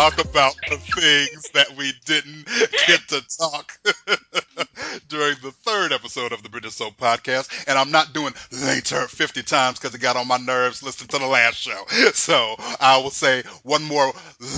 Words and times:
talk 0.00 0.24
about 0.24 0.54
the 0.70 0.78
things 0.78 1.50
that 1.50 1.76
we 1.76 1.92
didn't 2.06 2.46
get 2.86 3.00
to 3.06 3.20
talk 3.36 3.78
during 5.08 5.34
the 5.42 5.50
third 5.50 5.92
episode 5.92 6.32
of 6.32 6.42
the 6.42 6.48
British 6.48 6.72
Soap 6.72 6.96
podcast. 6.96 7.68
And 7.68 7.78
I'm 7.78 7.90
not 7.90 8.14
doing 8.14 8.32
later 8.50 9.06
50 9.06 9.42
times 9.42 9.78
because 9.78 9.94
it 9.94 10.00
got 10.00 10.16
on 10.16 10.26
my 10.26 10.38
nerves 10.38 10.82
listening 10.82 11.08
to 11.08 11.18
the 11.18 11.26
last 11.26 11.56
show. 11.56 11.84
So 12.14 12.56
I 12.80 12.98
will 13.02 13.10
say 13.10 13.42
one 13.62 13.82
more 13.84 14.10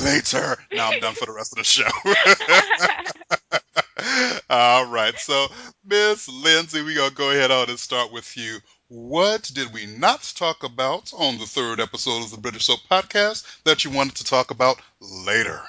later. 0.05 0.57
Now 0.73 0.91
I'm 0.91 1.01
done 1.01 1.15
for 1.15 1.27
the 1.27 1.33
rest 1.33 1.53
of 1.53 1.59
the 1.59 1.65
show. 1.65 1.89
All 4.51 4.87
right. 4.87 5.19
So, 5.19 5.47
Miss 5.85 6.29
Lindsay, 6.29 6.83
we're 6.83 6.97
going 6.97 7.11
to 7.11 7.17
go 7.17 7.31
ahead 7.31 7.51
on 7.51 7.69
and 7.69 7.79
start 7.79 8.13
with 8.13 8.37
you. 8.37 8.59
What 8.93 9.51
did 9.55 9.73
we 9.73 9.87
not 9.87 10.35
talk 10.37 10.65
about 10.65 11.15
on 11.17 11.39
the 11.39 11.47
third 11.47 11.81
episode 11.81 12.25
of 12.25 12.31
the 12.31 12.37
British 12.37 12.67
Soap 12.67 12.81
Podcast 12.91 13.43
that 13.65 13.87
you 13.87 13.91
wanted 13.91 14.17
to 14.17 14.25
talk 14.25 14.51
about 14.51 14.79
later? 15.01 15.63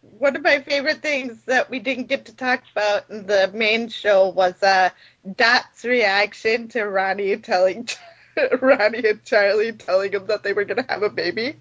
One 0.00 0.34
of 0.34 0.42
my 0.42 0.62
favorite 0.62 1.00
things 1.00 1.40
that 1.44 1.70
we 1.70 1.78
didn't 1.78 2.08
get 2.08 2.24
to 2.24 2.34
talk 2.34 2.64
about 2.72 3.08
in 3.08 3.28
the 3.28 3.52
main 3.54 3.88
show 3.88 4.30
was 4.30 4.60
uh, 4.64 4.90
Dot's 5.36 5.84
reaction 5.84 6.66
to 6.70 6.82
Ronnie 6.82 7.36
telling 7.36 7.88
Ronnie 8.60 9.08
and 9.08 9.24
Charlie 9.24 9.70
telling 9.70 10.10
him 10.10 10.26
that 10.26 10.42
they 10.42 10.54
were 10.54 10.64
going 10.64 10.84
to 10.84 10.92
have 10.92 11.04
a 11.04 11.08
baby. 11.08 11.54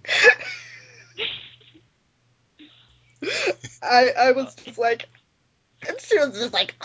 I 3.83 4.09
I 4.17 4.31
was 4.31 4.55
just 4.55 4.79
like, 4.79 5.07
and 5.87 6.01
she 6.01 6.17
was 6.17 6.33
just 6.33 6.51
like. 6.51 6.73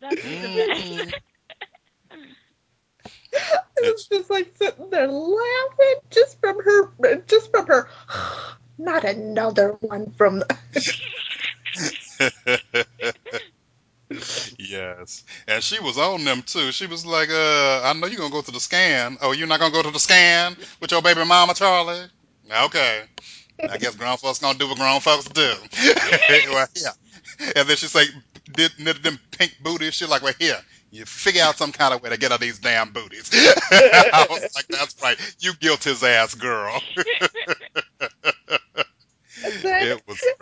That's 0.00 0.22
the 0.22 0.48
best. 0.54 1.14
I 3.34 3.80
was 3.82 4.06
just 4.06 4.30
like 4.30 4.56
sitting 4.56 4.90
there 4.90 5.08
laughing 5.08 5.94
just 6.10 6.40
from 6.40 6.62
her, 6.62 7.22
just 7.26 7.50
from 7.50 7.66
her. 7.66 7.88
Not 8.78 9.04
another 9.36 9.72
one 9.80 10.10
from. 10.16 10.42
yes. 14.58 15.24
And 15.46 15.62
she 15.62 15.78
was 15.80 15.98
on 15.98 16.24
them 16.24 16.42
too. 16.42 16.72
She 16.72 16.86
was 16.86 17.04
like, 17.04 17.28
uh, 17.30 17.82
I 17.84 17.92
know 17.96 18.06
you're 18.06 18.18
gonna 18.18 18.30
go 18.30 18.42
to 18.42 18.50
the 18.50 18.60
scan. 18.60 19.18
Oh, 19.20 19.32
you're 19.32 19.46
not 19.46 19.60
gonna 19.60 19.72
go 19.74 19.82
to 19.82 19.90
the 19.90 19.98
scan 19.98 20.56
with 20.80 20.90
your 20.90 21.02
baby 21.02 21.24
mama, 21.24 21.54
Charlie? 21.54 22.06
Okay. 22.64 23.02
I 23.68 23.78
guess 23.78 23.94
grown 23.94 24.16
folks 24.16 24.38
gonna 24.38 24.58
do 24.58 24.68
what 24.68 24.78
grown 24.78 25.00
folks 25.00 25.28
do. 25.28 25.52
well, 26.50 26.66
yeah. 26.76 26.90
And 27.56 27.68
then 27.68 27.76
she's 27.76 27.94
like, 27.94 28.08
did 28.52 28.72
knitted 28.78 29.02
them 29.02 29.18
pink 29.32 29.56
booties. 29.62 29.94
She's 29.94 30.08
like, 30.08 30.22
well, 30.22 30.34
here, 30.38 30.58
you 30.90 31.04
figure 31.04 31.42
out 31.42 31.56
some 31.56 31.72
kind 31.72 31.92
of 31.92 32.02
way 32.02 32.10
to 32.10 32.16
get 32.16 32.32
out 32.32 32.40
these 32.40 32.58
damn 32.58 32.92
booties. 32.92 33.30
I 33.34 34.26
was 34.30 34.54
like, 34.54 34.68
that's 34.68 34.96
right. 35.02 35.18
You 35.40 35.52
guilt 35.54 35.84
his 35.84 36.02
ass, 36.02 36.34
girl. 36.34 36.80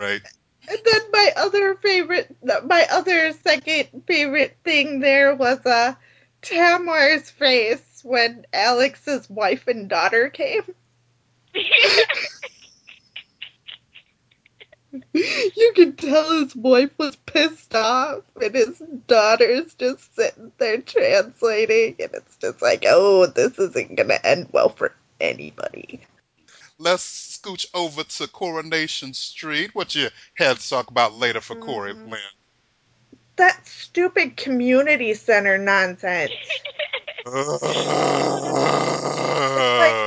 And 0.05 0.21
then, 0.21 0.31
it 0.67 0.69
was 0.69 0.69
great. 0.69 0.69
and 0.69 0.79
then 0.85 1.01
my 1.11 1.31
other 1.37 1.75
favorite, 1.75 2.37
my 2.65 2.87
other 2.91 3.33
second 3.33 4.03
favorite 4.07 4.57
thing 4.63 4.99
there 4.99 5.35
was 5.35 5.65
uh, 5.65 5.95
Tamar's 6.41 7.29
face 7.29 8.01
when 8.03 8.45
Alex's 8.53 9.29
wife 9.29 9.67
and 9.67 9.89
daughter 9.89 10.29
came. 10.29 10.63
You 15.13 15.73
could 15.75 15.97
tell 15.97 16.39
his 16.39 16.55
wife 16.55 16.91
was 16.97 17.15
pissed 17.17 17.75
off, 17.75 18.23
and 18.41 18.55
his 18.55 18.79
daughter's 19.07 19.73
just 19.75 20.15
sitting 20.15 20.51
there 20.57 20.81
translating, 20.81 21.95
and 21.99 22.13
it's 22.13 22.37
just 22.37 22.61
like, 22.61 22.85
oh, 22.87 23.25
this 23.25 23.57
isn't 23.59 23.95
gonna 23.95 24.19
end 24.23 24.49
well 24.51 24.69
for 24.69 24.93
anybody. 25.19 26.01
Let's 26.77 27.34
scooch 27.45 27.65
over 27.73 28.03
to 28.03 28.27
Coronation 28.27 29.13
Street. 29.13 29.73
What 29.73 29.95
you 29.95 30.09
had 30.35 30.57
to 30.57 30.69
talk 30.69 30.89
about 30.89 31.13
later 31.13 31.41
for 31.41 31.55
Corrie 31.55 31.93
Mhm. 31.93 32.11
Lynn? 32.11 32.21
That 33.35 33.67
stupid 33.67 34.37
community 34.37 35.13
center 35.13 35.57
nonsense. 35.57 36.31
Like, 37.25 37.35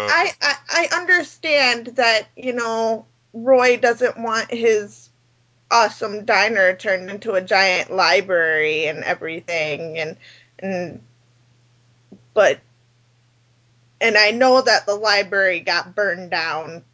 I, 0.08 0.32
I, 0.40 0.54
I 0.68 0.88
understand 0.92 1.88
that, 1.96 2.28
you 2.36 2.54
know, 2.54 3.06
Roy 3.34 3.76
doesn't 3.76 4.18
want 4.18 4.50
his 4.50 5.10
awesome 5.70 6.24
diner 6.24 6.74
turned 6.74 7.10
into 7.10 7.32
a 7.34 7.42
giant 7.42 7.90
library 7.90 8.86
and 8.86 9.04
everything 9.04 9.98
and 9.98 10.16
and 10.60 11.02
but 12.32 12.58
and 14.00 14.16
I 14.16 14.30
know 14.30 14.62
that 14.62 14.86
the 14.86 14.94
library 14.94 15.60
got 15.60 15.94
burned 15.94 16.30
down 16.30 16.84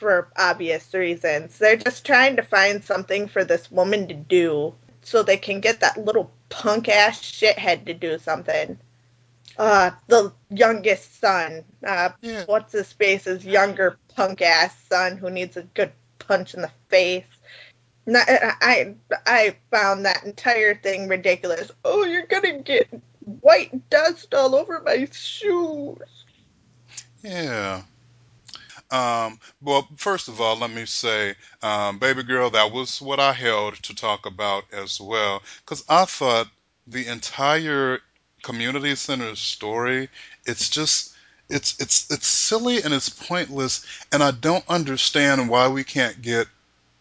for 0.00 0.28
obvious 0.36 0.92
reasons. 0.92 1.58
They're 1.58 1.76
just 1.76 2.04
trying 2.04 2.36
to 2.36 2.42
find 2.42 2.82
something 2.82 3.28
for 3.28 3.44
this 3.44 3.70
woman 3.70 4.08
to 4.08 4.14
do 4.14 4.74
so 5.02 5.22
they 5.22 5.36
can 5.36 5.60
get 5.60 5.80
that 5.80 6.04
little 6.04 6.32
punk 6.48 6.88
ass 6.88 7.20
shithead 7.20 7.86
to 7.86 7.94
do 7.94 8.18
something. 8.18 8.78
Uh, 9.58 9.90
the 10.08 10.32
youngest 10.48 11.20
son, 11.20 11.64
uh, 11.86 12.10
yeah. 12.22 12.44
what's 12.46 12.72
his 12.72 12.92
face's 12.92 13.44
younger 13.44 13.98
punk 14.16 14.40
ass 14.40 14.74
son 14.88 15.18
who 15.18 15.28
needs 15.28 15.56
a 15.56 15.62
good 15.74 15.92
punch 16.18 16.54
in 16.54 16.62
the 16.62 16.70
face. 16.88 17.24
No, 18.06 18.20
I 18.26 18.94
I 19.26 19.56
found 19.70 20.06
that 20.06 20.24
entire 20.24 20.74
thing 20.74 21.08
ridiculous. 21.08 21.70
Oh, 21.84 22.04
you're 22.04 22.26
gonna 22.26 22.58
get 22.58 22.88
white 23.42 23.90
dust 23.90 24.32
all 24.34 24.54
over 24.54 24.80
my 24.80 25.06
shoes. 25.12 26.24
Yeah. 27.22 27.82
Um, 28.90 29.38
well, 29.62 29.88
first 29.96 30.28
of 30.28 30.40
all, 30.40 30.56
let 30.56 30.70
me 30.70 30.84
say, 30.86 31.34
um, 31.62 31.98
baby 31.98 32.22
girl, 32.22 32.50
that 32.50 32.72
was 32.72 33.00
what 33.00 33.20
I 33.20 33.32
held 33.32 33.74
to 33.84 33.94
talk 33.94 34.26
about 34.26 34.64
as 34.72 35.00
well, 35.00 35.42
because 35.64 35.84
I 35.88 36.04
thought 36.06 36.48
the 36.86 37.06
entire 37.06 38.00
community 38.42 38.94
center 38.96 39.36
story, 39.36 40.08
it's 40.46 40.68
just, 40.68 41.14
it's 41.48 41.78
it's 41.80 42.10
it's 42.10 42.26
silly 42.26 42.82
and 42.82 42.94
it's 42.94 43.08
pointless, 43.08 43.84
and 44.12 44.22
I 44.22 44.30
don't 44.32 44.64
understand 44.68 45.48
why 45.48 45.68
we 45.68 45.84
can't 45.84 46.20
get 46.22 46.46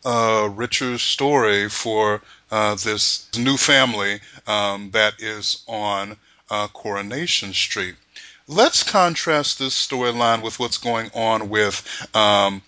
a 0.05 0.49
richer 0.49 0.97
story 0.97 1.69
for 1.69 2.21
uh, 2.51 2.75
this 2.75 3.27
new 3.37 3.57
family 3.57 4.19
um, 4.47 4.91
that 4.91 5.21
is 5.21 5.63
on 5.67 6.17
uh, 6.49 6.67
Coronation 6.69 7.53
Street. 7.53 7.95
Let's 8.49 8.81
contrast 8.81 9.59
this 9.59 9.75
storyline 9.75 10.41
with 10.41 10.59
what's 10.59 10.79
going 10.79 11.11
on 11.13 11.49
with 11.49 11.85
um, 12.15 12.63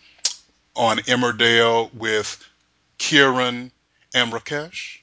on 0.75 0.97
Emmerdale 1.00 1.92
with 1.96 2.38
Kirin 3.00 3.72
and 4.14 4.31
Rakesh. 4.31 5.00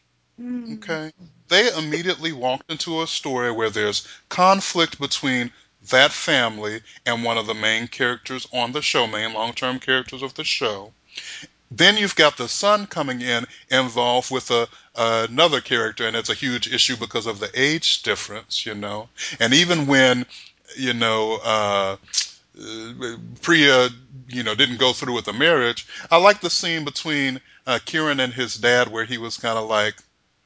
Okay. 0.74 1.10
They 1.48 1.72
immediately 1.76 2.30
walked 2.30 2.70
into 2.70 3.02
a 3.02 3.08
story 3.08 3.50
where 3.50 3.70
there's 3.70 4.06
conflict 4.28 5.00
between 5.00 5.50
that 5.90 6.12
family 6.12 6.80
and 7.04 7.24
one 7.24 7.38
of 7.38 7.48
the 7.48 7.54
main 7.54 7.88
characters 7.88 8.46
on 8.52 8.70
the 8.70 8.80
show, 8.80 9.08
main 9.08 9.32
long 9.32 9.54
term 9.54 9.80
characters 9.80 10.22
of 10.22 10.34
the 10.34 10.44
show. 10.44 10.92
Then 11.72 11.96
you've 11.96 12.14
got 12.14 12.36
the 12.36 12.48
son 12.48 12.86
coming 12.86 13.20
in 13.20 13.46
involved 13.68 14.30
with 14.30 14.52
a 14.52 14.68
another 14.94 15.60
character, 15.60 16.06
and 16.06 16.16
it's 16.16 16.30
a 16.30 16.34
huge 16.34 16.72
issue 16.72 16.96
because 16.96 17.26
of 17.26 17.40
the 17.40 17.50
age 17.54 18.02
difference, 18.02 18.64
you 18.66 18.74
know. 18.74 19.08
And 19.38 19.54
even 19.54 19.86
when, 19.86 20.26
you 20.76 20.94
know, 20.94 21.38
uh, 21.44 21.96
Priya, 23.42 23.88
you 24.28 24.42
know, 24.42 24.54
didn't 24.54 24.78
go 24.78 24.92
through 24.92 25.14
with 25.14 25.26
the 25.26 25.32
marriage, 25.32 25.86
I 26.10 26.16
like 26.16 26.40
the 26.40 26.50
scene 26.50 26.84
between 26.84 27.40
uh, 27.66 27.78
Kirin 27.84 28.22
and 28.22 28.32
his 28.32 28.56
dad 28.56 28.88
where 28.88 29.04
he 29.04 29.18
was 29.18 29.36
kind 29.36 29.58
of 29.58 29.68
like, 29.68 29.96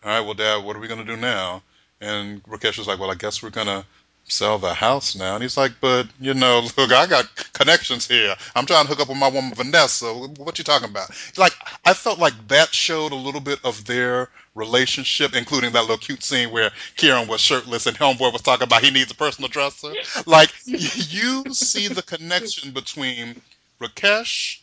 all 0.04 0.10
right, 0.10 0.20
well, 0.20 0.34
dad, 0.34 0.64
what 0.64 0.76
are 0.76 0.80
we 0.80 0.88
going 0.88 1.04
to 1.04 1.06
do 1.06 1.16
now? 1.16 1.62
And 2.00 2.42
Rakesh 2.44 2.78
was 2.78 2.88
like, 2.88 2.98
well, 2.98 3.10
I 3.10 3.14
guess 3.14 3.42
we're 3.42 3.50
going 3.50 3.68
to 3.68 3.84
sell 4.24 4.58
the 4.58 4.74
house 4.74 5.14
now. 5.14 5.34
And 5.34 5.42
he's 5.42 5.56
like, 5.56 5.72
but, 5.80 6.06
you 6.20 6.34
know, 6.34 6.66
look, 6.76 6.92
I 6.92 7.06
got 7.06 7.26
connections 7.52 8.06
here. 8.06 8.34
I'm 8.54 8.66
trying 8.66 8.84
to 8.84 8.88
hook 8.90 9.00
up 9.00 9.08
with 9.08 9.18
my 9.18 9.28
woman, 9.28 9.54
Vanessa. 9.54 10.12
What 10.12 10.58
you 10.58 10.64
talking 10.64 10.88
about? 10.88 11.10
Like, 11.36 11.54
I 11.84 11.94
felt 11.94 12.18
like 12.18 12.34
that 12.48 12.74
showed 12.74 13.12
a 13.12 13.16
little 13.16 13.40
bit 13.40 13.60
of 13.64 13.84
their 13.84 14.28
relationship, 14.54 15.34
including 15.34 15.72
that 15.72 15.82
little 15.82 15.96
cute 15.96 16.22
scene 16.22 16.50
where 16.50 16.70
Kirin 16.96 17.28
was 17.28 17.40
shirtless 17.40 17.86
and 17.86 17.96
Homeboy 17.96 18.32
was 18.32 18.42
talking 18.42 18.64
about 18.64 18.82
he 18.84 18.90
needs 18.90 19.10
a 19.10 19.14
personal 19.14 19.48
dresser. 19.48 19.92
Like, 20.26 20.52
you 20.66 21.44
see 21.52 21.88
the 21.88 22.02
connection 22.02 22.72
between 22.72 23.40
Rakesh, 23.80 24.60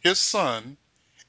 his 0.00 0.18
son, 0.18 0.76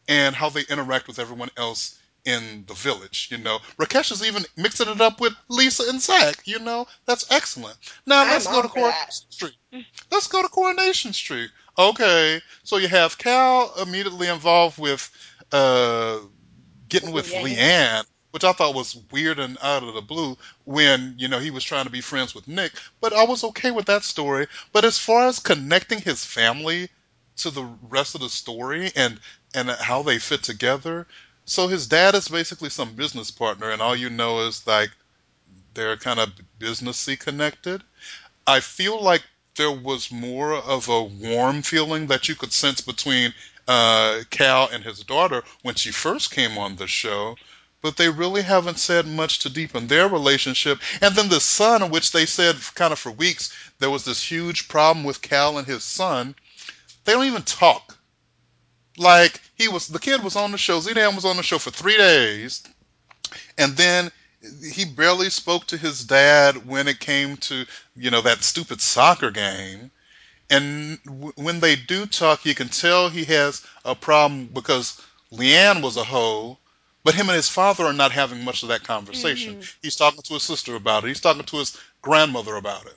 and 0.07 0.35
how 0.35 0.49
they 0.49 0.63
interact 0.69 1.07
with 1.07 1.19
everyone 1.19 1.49
else 1.57 1.99
in 2.25 2.63
the 2.67 2.73
village. 2.73 3.29
You 3.31 3.37
know, 3.37 3.59
Rakesh 3.77 4.11
is 4.11 4.23
even 4.23 4.43
mixing 4.57 4.89
it 4.89 5.01
up 5.01 5.19
with 5.19 5.33
Lisa 5.49 5.83
and 5.89 6.01
Zak. 6.01 6.41
You 6.45 6.59
know, 6.59 6.87
that's 7.05 7.31
excellent. 7.31 7.77
Now 8.05 8.23
let's 8.23 8.47
I'm 8.47 8.53
go 8.53 8.61
to 8.61 8.67
Coronation 8.67 8.95
that. 8.99 9.13
Street. 9.13 9.55
Let's 10.11 10.27
go 10.27 10.41
to 10.41 10.49
Coronation 10.49 11.13
Street. 11.13 11.49
Okay, 11.77 12.41
so 12.63 12.77
you 12.77 12.87
have 12.87 13.17
Kal 13.17 13.73
immediately 13.81 14.27
involved 14.27 14.77
with 14.77 15.09
uh, 15.51 16.19
getting 16.89 17.11
with 17.11 17.31
Leanne. 17.31 17.55
Leanne. 17.57 18.05
which 18.31 18.43
I 18.43 18.51
thought 18.51 18.75
was 18.75 18.99
weird 19.11 19.39
and 19.39 19.57
out 19.61 19.83
of 19.83 19.93
the 19.93 20.01
blue 20.01 20.37
when, 20.65 21.15
you 21.17 21.27
know, 21.27 21.39
he 21.39 21.51
was 21.51 21.63
trying 21.63 21.85
to 21.85 21.91
be 21.91 22.01
friends 22.01 22.35
with 22.35 22.47
Nick. 22.47 22.73
But 23.01 23.13
I 23.13 23.23
was 23.23 23.43
okay 23.43 23.71
with 23.71 23.85
that 23.87 24.03
story. 24.03 24.47
But 24.71 24.85
as 24.85 24.99
far 24.99 25.27
as 25.27 25.39
connecting 25.39 25.99
his 26.01 26.23
family 26.23 26.89
to 27.37 27.49
the 27.49 27.63
rest 27.89 28.15
of 28.15 28.21
the 28.21 28.29
story 28.29 28.91
and 28.95 29.19
and 29.55 29.69
how 29.69 30.03
they 30.03 30.19
fit 30.19 30.43
together, 30.43 31.07
so 31.45 31.67
his 31.67 31.87
dad 31.87 32.13
is 32.13 32.27
basically 32.27 32.69
some 32.69 32.93
business 32.93 33.31
partner, 33.31 33.71
and 33.71 33.81
all 33.81 33.95
you 33.95 34.09
know 34.09 34.41
is 34.41 34.67
like 34.67 34.91
they're 35.73 35.97
kind 35.97 36.19
of 36.19 36.31
businessy 36.59 37.17
connected. 37.19 37.81
I 38.45 38.59
feel 38.59 39.01
like 39.01 39.23
there 39.55 39.71
was 39.71 40.11
more 40.11 40.53
of 40.53 40.87
a 40.87 41.03
warm 41.03 41.63
feeling 41.63 42.07
that 42.07 42.29
you 42.29 42.35
could 42.35 42.53
sense 42.53 42.81
between 42.81 43.33
uh, 43.69 44.23
Kal 44.31 44.67
and 44.73 44.83
his 44.83 45.03
daughter 45.03 45.43
when 45.61 45.75
she 45.75 45.91
first 45.91 46.31
came 46.31 46.57
on 46.57 46.75
the 46.75 46.87
show, 46.87 47.37
but 47.83 47.97
they 47.97 48.09
really 48.09 48.41
haven't 48.41 48.79
said 48.79 49.05
much 49.05 49.37
to 49.39 49.49
deepen 49.49 49.85
their 49.85 50.07
relationship. 50.09 50.79
And 51.01 51.15
then 51.15 51.29
the 51.29 51.39
son, 51.39 51.91
which 51.91 52.11
they 52.11 52.25
said 52.25 52.55
kind 52.73 52.91
of 52.91 52.97
for 52.97 53.11
weeks, 53.11 53.53
there 53.77 53.91
was 53.91 54.03
this 54.03 54.23
huge 54.23 54.67
problem 54.67 55.05
with 55.05 55.21
Kal 55.21 55.59
and 55.59 55.67
his 55.67 55.83
son. 55.83 56.35
They 57.05 57.13
don't 57.13 57.25
even 57.25 57.43
talk. 57.43 57.95
Like 58.97 59.39
he 59.53 59.67
was, 59.67 59.87
the 59.87 59.99
kid 59.99 60.23
was 60.23 60.35
on 60.35 60.51
the 60.51 60.57
show. 60.57 60.79
Zeedan 60.79 61.13
was 61.13 61.23
on 61.23 61.37
the 61.37 61.43
show 61.43 61.59
for 61.59 61.69
three 61.69 61.95
days, 61.95 62.63
and 63.59 63.77
then 63.77 64.11
he 64.73 64.83
barely 64.83 65.29
spoke 65.29 65.67
to 65.67 65.77
his 65.77 66.03
dad 66.03 66.65
when 66.65 66.87
it 66.87 66.99
came 66.99 67.37
to 67.37 67.65
you 67.95 68.09
know 68.09 68.21
that 68.21 68.43
stupid 68.43 68.81
soccer 68.81 69.29
game 69.29 69.91
and 70.49 70.99
w- 71.05 71.33
when 71.35 71.59
they 71.59 71.75
do 71.75 72.05
talk 72.05 72.45
you 72.45 72.55
can 72.55 72.69
tell 72.69 73.09
he 73.09 73.25
has 73.25 73.65
a 73.85 73.95
problem 73.95 74.47
because 74.47 75.01
leanne 75.31 75.81
was 75.81 75.97
a 75.97 76.03
hoe 76.03 76.57
but 77.03 77.15
him 77.15 77.29
and 77.29 77.35
his 77.35 77.49
father 77.49 77.85
are 77.85 77.93
not 77.93 78.11
having 78.11 78.43
much 78.43 78.63
of 78.63 78.69
that 78.69 78.83
conversation 78.83 79.55
hmm 79.55 79.61
he's 79.81 79.95
talking 79.95 80.21
to 80.23 80.33
his 80.33 80.43
sister 80.43 80.75
about 80.75 81.03
it 81.03 81.07
he's 81.07 81.21
talking 81.21 81.43
to 81.43 81.57
his 81.57 81.77
grandmother 82.01 82.55
about 82.55 82.85
it 82.85 82.95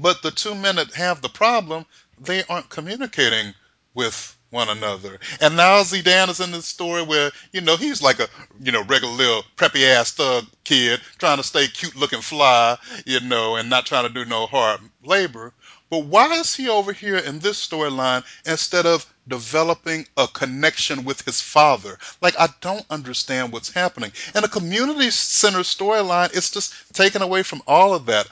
but 0.00 0.22
the 0.22 0.30
two 0.30 0.54
men 0.54 0.76
that 0.76 0.94
have 0.94 1.20
the 1.22 1.28
problem, 1.28 1.86
they 2.18 2.44
aren't 2.44 2.68
communicating 2.70 3.54
with 3.94 4.36
one 4.50 4.68
another. 4.68 5.18
And 5.40 5.56
now 5.56 5.82
Zeedan 5.82 6.28
is 6.28 6.40
in 6.40 6.52
this 6.52 6.66
story 6.66 7.02
where, 7.02 7.30
you 7.52 7.60
know, 7.60 7.76
he's 7.76 8.02
like 8.02 8.18
a, 8.20 8.28
you 8.60 8.72
know, 8.72 8.82
regular 8.84 9.12
little 9.12 9.42
preppy 9.56 9.84
ass 9.84 10.12
thug 10.12 10.44
kid 10.64 11.00
trying 11.18 11.38
to 11.38 11.42
stay 11.44 11.66
cute 11.68 11.96
looking 11.96 12.20
fly, 12.20 12.76
you 13.06 13.20
know, 13.20 13.56
and 13.56 13.68
not 13.70 13.86
trying 13.86 14.06
to 14.06 14.12
do 14.12 14.24
no 14.24 14.46
hard 14.46 14.80
labor. 15.04 15.52
But 15.88 16.04
why 16.06 16.32
is 16.34 16.54
he 16.54 16.68
over 16.68 16.92
here 16.92 17.16
in 17.16 17.38
this 17.38 17.64
storyline 17.64 18.24
instead 18.44 18.86
of 18.86 19.06
developing 19.28 20.06
a 20.16 20.26
connection 20.26 21.04
with 21.04 21.22
his 21.22 21.40
father? 21.40 21.98
Like, 22.20 22.38
I 22.38 22.48
don't 22.60 22.84
understand 22.90 23.52
what's 23.52 23.72
happening. 23.72 24.12
And 24.34 24.44
a 24.44 24.48
community 24.48 25.10
center 25.10 25.60
storyline 25.60 26.34
is 26.34 26.50
just 26.50 26.74
taken 26.92 27.22
away 27.22 27.42
from 27.44 27.62
all 27.66 27.94
of 27.94 28.06
that. 28.06 28.26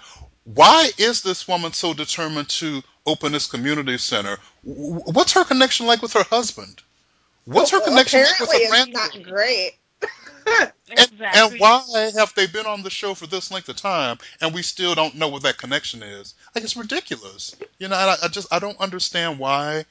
Why 0.44 0.90
is 0.98 1.22
this 1.22 1.46
woman 1.48 1.72
so 1.72 1.94
determined 1.94 2.48
to 2.50 2.82
open 3.06 3.32
this 3.32 3.46
community 3.46 3.98
center? 3.98 4.38
What's 4.62 5.32
her 5.32 5.44
connection 5.44 5.86
like 5.86 6.02
with 6.02 6.12
her 6.14 6.24
husband? 6.24 6.82
What's 7.44 7.70
her 7.70 7.78
Well, 7.78 7.88
connection 7.88 8.20
like 8.20 8.40
with 8.40 8.50
apparently 8.50 8.66
her 8.66 8.74
it's 8.74 8.88
not 8.88 9.22
great. 9.22 9.74
And, 10.96 11.10
and 11.32 11.54
why 11.58 11.82
have 12.16 12.34
they 12.34 12.46
been 12.46 12.66
on 12.66 12.82
the 12.82 12.90
show 12.90 13.14
for 13.14 13.26
this 13.26 13.50
length 13.50 13.68
of 13.68 13.76
time 13.76 14.18
and 14.40 14.54
we 14.54 14.62
still 14.62 14.94
don't 14.94 15.14
know 15.16 15.28
what 15.28 15.42
that 15.42 15.56
connection 15.58 16.02
is? 16.02 16.34
Like 16.54 16.62
it's 16.64 16.76
ridiculous. 16.76 17.56
You 17.78 17.88
know, 17.88 17.96
I, 17.96 18.16
I 18.22 18.28
just 18.28 18.52
I 18.52 18.58
don't 18.58 18.78
understand 18.80 19.38
why 19.38 19.86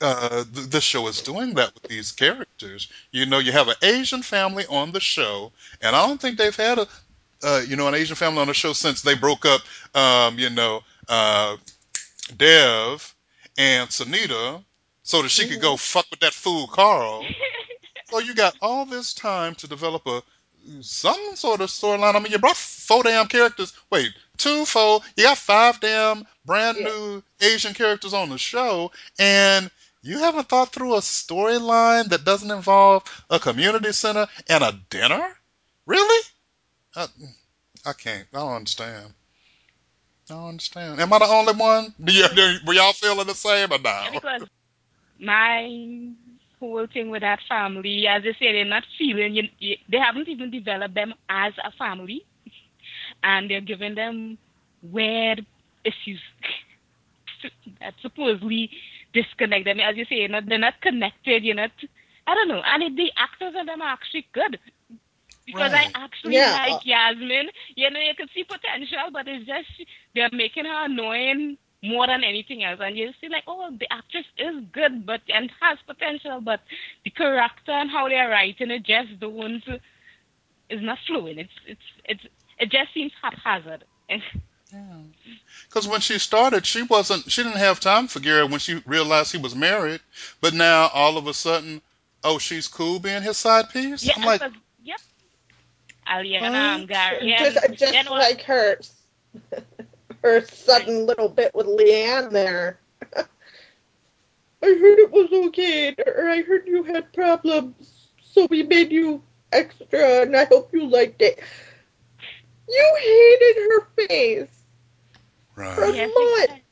uh, 0.00 0.44
th- 0.52 0.66
this 0.68 0.84
show 0.84 1.06
is 1.08 1.22
doing 1.22 1.54
that 1.54 1.74
with 1.74 1.86
these 1.86 2.12
characters. 2.12 2.88
You 3.12 3.26
know, 3.26 3.38
you 3.38 3.52
have 3.52 3.68
an 3.68 3.76
Asian 3.82 4.22
family 4.22 4.64
on 4.68 4.92
the 4.92 5.00
show, 5.00 5.52
and 5.80 5.96
I 5.96 6.06
don't 6.06 6.20
think 6.20 6.38
they've 6.38 6.54
had 6.56 6.78
a 6.78 6.88
uh, 7.42 7.62
you 7.66 7.76
know 7.76 7.88
an 7.88 7.94
Asian 7.94 8.16
family 8.16 8.40
on 8.40 8.48
the 8.48 8.54
show 8.54 8.72
since 8.72 9.02
they 9.02 9.14
broke 9.14 9.44
up. 9.46 9.60
Um, 9.94 10.38
you 10.38 10.50
know, 10.50 10.82
uh, 11.08 11.56
Dev 12.36 13.14
and 13.56 13.88
Sunita 13.90 14.62
so 15.02 15.22
that 15.22 15.28
she 15.30 15.46
could 15.46 15.60
go 15.60 15.74
Mhm. 15.74 15.80
fuck 15.80 16.06
with 16.10 16.20
that 16.20 16.34
fool 16.34 16.66
Karl. 16.68 17.24
So 18.16 18.22
you 18.22 18.34
got 18.34 18.56
all 18.62 18.86
this 18.86 19.12
time 19.12 19.54
to 19.56 19.68
develop 19.68 20.06
a 20.06 20.22
some 20.80 21.36
sort 21.36 21.60
of 21.60 21.68
storyline. 21.68 22.14
I 22.14 22.18
mean, 22.18 22.32
you 22.32 22.38
brought 22.38 22.56
four 22.56 23.02
damn 23.02 23.26
characters. 23.26 23.74
Wait, 23.90 24.10
two, 24.38 24.64
four. 24.64 25.00
You 25.18 25.24
got 25.24 25.36
five 25.36 25.80
damn 25.80 26.26
brand 26.46 26.78
Yeah. 26.78 26.84
new 26.84 27.22
Asian 27.42 27.74
characters 27.74 28.14
on 28.14 28.30
the 28.30 28.38
show, 28.38 28.90
and 29.18 29.70
you 30.00 30.18
haven't 30.18 30.48
thought 30.48 30.72
through 30.72 30.94
a 30.94 31.00
storyline 31.00 32.08
that 32.08 32.24
doesn't 32.24 32.50
involve 32.50 33.04
a 33.28 33.38
community 33.38 33.92
center 33.92 34.26
and 34.48 34.64
a 34.64 34.72
dinner. 34.88 35.36
Really? 35.84 36.24
I, 36.96 37.08
I 37.84 37.92
can't. 37.92 38.26
I 38.32 38.38
don't 38.38 38.52
understand. 38.54 39.12
I 40.30 40.34
don't 40.34 40.48
understand. 40.48 41.02
Am 41.02 41.12
I 41.12 41.18
the 41.18 41.26
only 41.26 41.52
one? 41.52 41.92
Do 42.02 42.14
you, 42.14 42.26
do, 42.34 42.56
were 42.66 42.72
y'all 42.72 42.94
feeling 42.94 43.26
the 43.26 43.34
same 43.34 43.70
or 43.70 43.78
now? 43.78 44.08
because 44.10 44.42
my 45.20 46.12
whole 46.58 46.86
thing 46.92 47.10
with 47.10 47.22
that 47.22 47.40
family, 47.48 48.06
as 48.08 48.22
they 48.22 48.32
say, 48.38 48.52
they're 48.52 48.64
not 48.64 48.84
feeling. 48.98 49.34
You, 49.34 49.44
you, 49.58 49.76
they 49.90 49.98
haven't 49.98 50.28
even 50.28 50.50
developed 50.50 50.94
them 50.94 51.14
as 51.28 51.52
a 51.64 51.70
family, 51.72 52.22
and 53.22 53.50
they're 53.50 53.60
giving 53.60 53.94
them 53.94 54.38
weird 54.82 55.46
issues 55.84 56.20
that 57.80 57.94
supposedly 58.00 58.70
disconnect 59.12 59.64
them. 59.64 59.80
As 59.80 59.96
you 59.96 60.04
say, 60.08 60.16
you're 60.16 60.28
not, 60.28 60.44
they're 60.48 60.58
not 60.58 60.80
connected. 60.82 61.44
You're 61.44 61.54
not. 61.56 61.70
I 62.26 62.34
don't 62.34 62.48
know. 62.48 62.62
And 62.64 62.82
it, 62.82 62.96
the 62.96 63.10
actors 63.16 63.54
in 63.58 63.66
them 63.66 63.82
are 63.82 63.92
actually 63.92 64.26
good 64.32 64.58
because 65.46 65.72
I 65.74 65.86
actually 65.94 66.44
Yeah. 66.44 66.50
like 66.50 66.78
uh 66.78 66.80
Yasmeen. 66.86 67.46
You 67.76 67.90
know, 67.90 68.00
you 68.00 68.14
can 68.16 68.28
see 68.34 68.44
potential, 68.44 69.10
but 69.12 69.26
it's 69.28 69.46
just 69.46 69.68
they're 70.14 70.30
making 70.32 70.64
her 70.64 70.84
annoying 70.86 71.56
more 71.86 72.06
than 72.06 72.24
anything 72.24 72.64
else. 72.64 72.80
And 72.82 72.96
you 72.96 73.12
see, 73.20 73.28
like, 73.28 73.44
oh, 73.46 73.70
the 73.78 73.92
actress 73.92 74.26
is 74.38 74.64
good, 74.72 75.06
but 75.06 75.20
and 75.32 75.50
has 75.60 75.78
potential, 75.86 76.40
but 76.40 76.60
the 77.04 77.10
character 77.10 77.72
and 77.72 77.90
how 77.90 78.08
they're 78.08 78.28
writing 78.28 78.70
it 78.70 78.82
just 78.82 79.18
don't 79.20 79.62
is 80.68 80.82
not 80.82 80.98
flowing. 81.06 81.38
It's 81.38 81.52
it's 81.66 81.80
it's 82.04 82.26
it 82.58 82.70
just 82.70 82.92
seems 82.94 83.12
haphazard. 83.22 83.84
Yeah. 84.72 84.98
Because 85.68 85.86
when 85.86 86.00
she 86.00 86.18
started, 86.18 86.66
she 86.66 86.82
wasn't. 86.82 87.30
She 87.30 87.42
didn't 87.42 87.58
have 87.58 87.78
time 87.78 88.08
for 88.08 88.18
Gary 88.18 88.44
when 88.46 88.58
she 88.58 88.82
realized 88.84 89.30
he 89.30 89.38
was 89.38 89.54
married. 89.54 90.00
But 90.40 90.54
now 90.54 90.90
all 90.92 91.16
of 91.16 91.28
a 91.28 91.34
sudden, 91.34 91.80
oh, 92.24 92.38
she's 92.38 92.66
cool 92.66 92.98
being 92.98 93.22
his 93.22 93.36
side 93.36 93.70
piece. 93.70 94.02
yeah, 94.02 94.14
I'm 94.16 94.24
like, 94.24 94.40
because 94.40 94.56
yep, 94.82 95.00
Aliana 96.08 96.42
and 96.42 96.80
what? 96.82 96.88
Gary 96.88 97.36
Just 97.38 97.56
and 97.56 97.70
you 97.70 97.76
just 97.76 98.04
know 98.06 98.12
like 98.12 98.42
her 98.42 98.78
her 100.22 100.40
sudden 100.42 101.06
little 101.06 101.28
bit 101.28 101.54
with 101.54 101.66
Leanne 101.66 102.30
there. 102.30 102.78
I 103.16 104.66
heard 104.66 104.98
it 104.98 105.10
was 105.12 105.30
okay, 105.48 105.94
or 106.06 106.28
I 106.28 106.42
heard 106.42 106.66
you 106.66 106.82
had 106.84 107.12
problems, 107.12 108.08
so 108.22 108.46
we 108.50 108.62
made 108.62 108.90
you 108.92 109.22
extra, 109.52 110.22
and 110.22 110.36
I 110.36 110.44
hope 110.44 110.72
you 110.72 110.86
liked 110.86 111.20
it. 111.22 111.40
You 112.68 112.96
hated 113.00 113.56
her 113.70 113.86
face 114.08 114.64
for 115.74 115.86
Right. 115.86 115.94
Yes, 115.94 116.10
months. 116.16 116.54
exactly. 116.54 116.64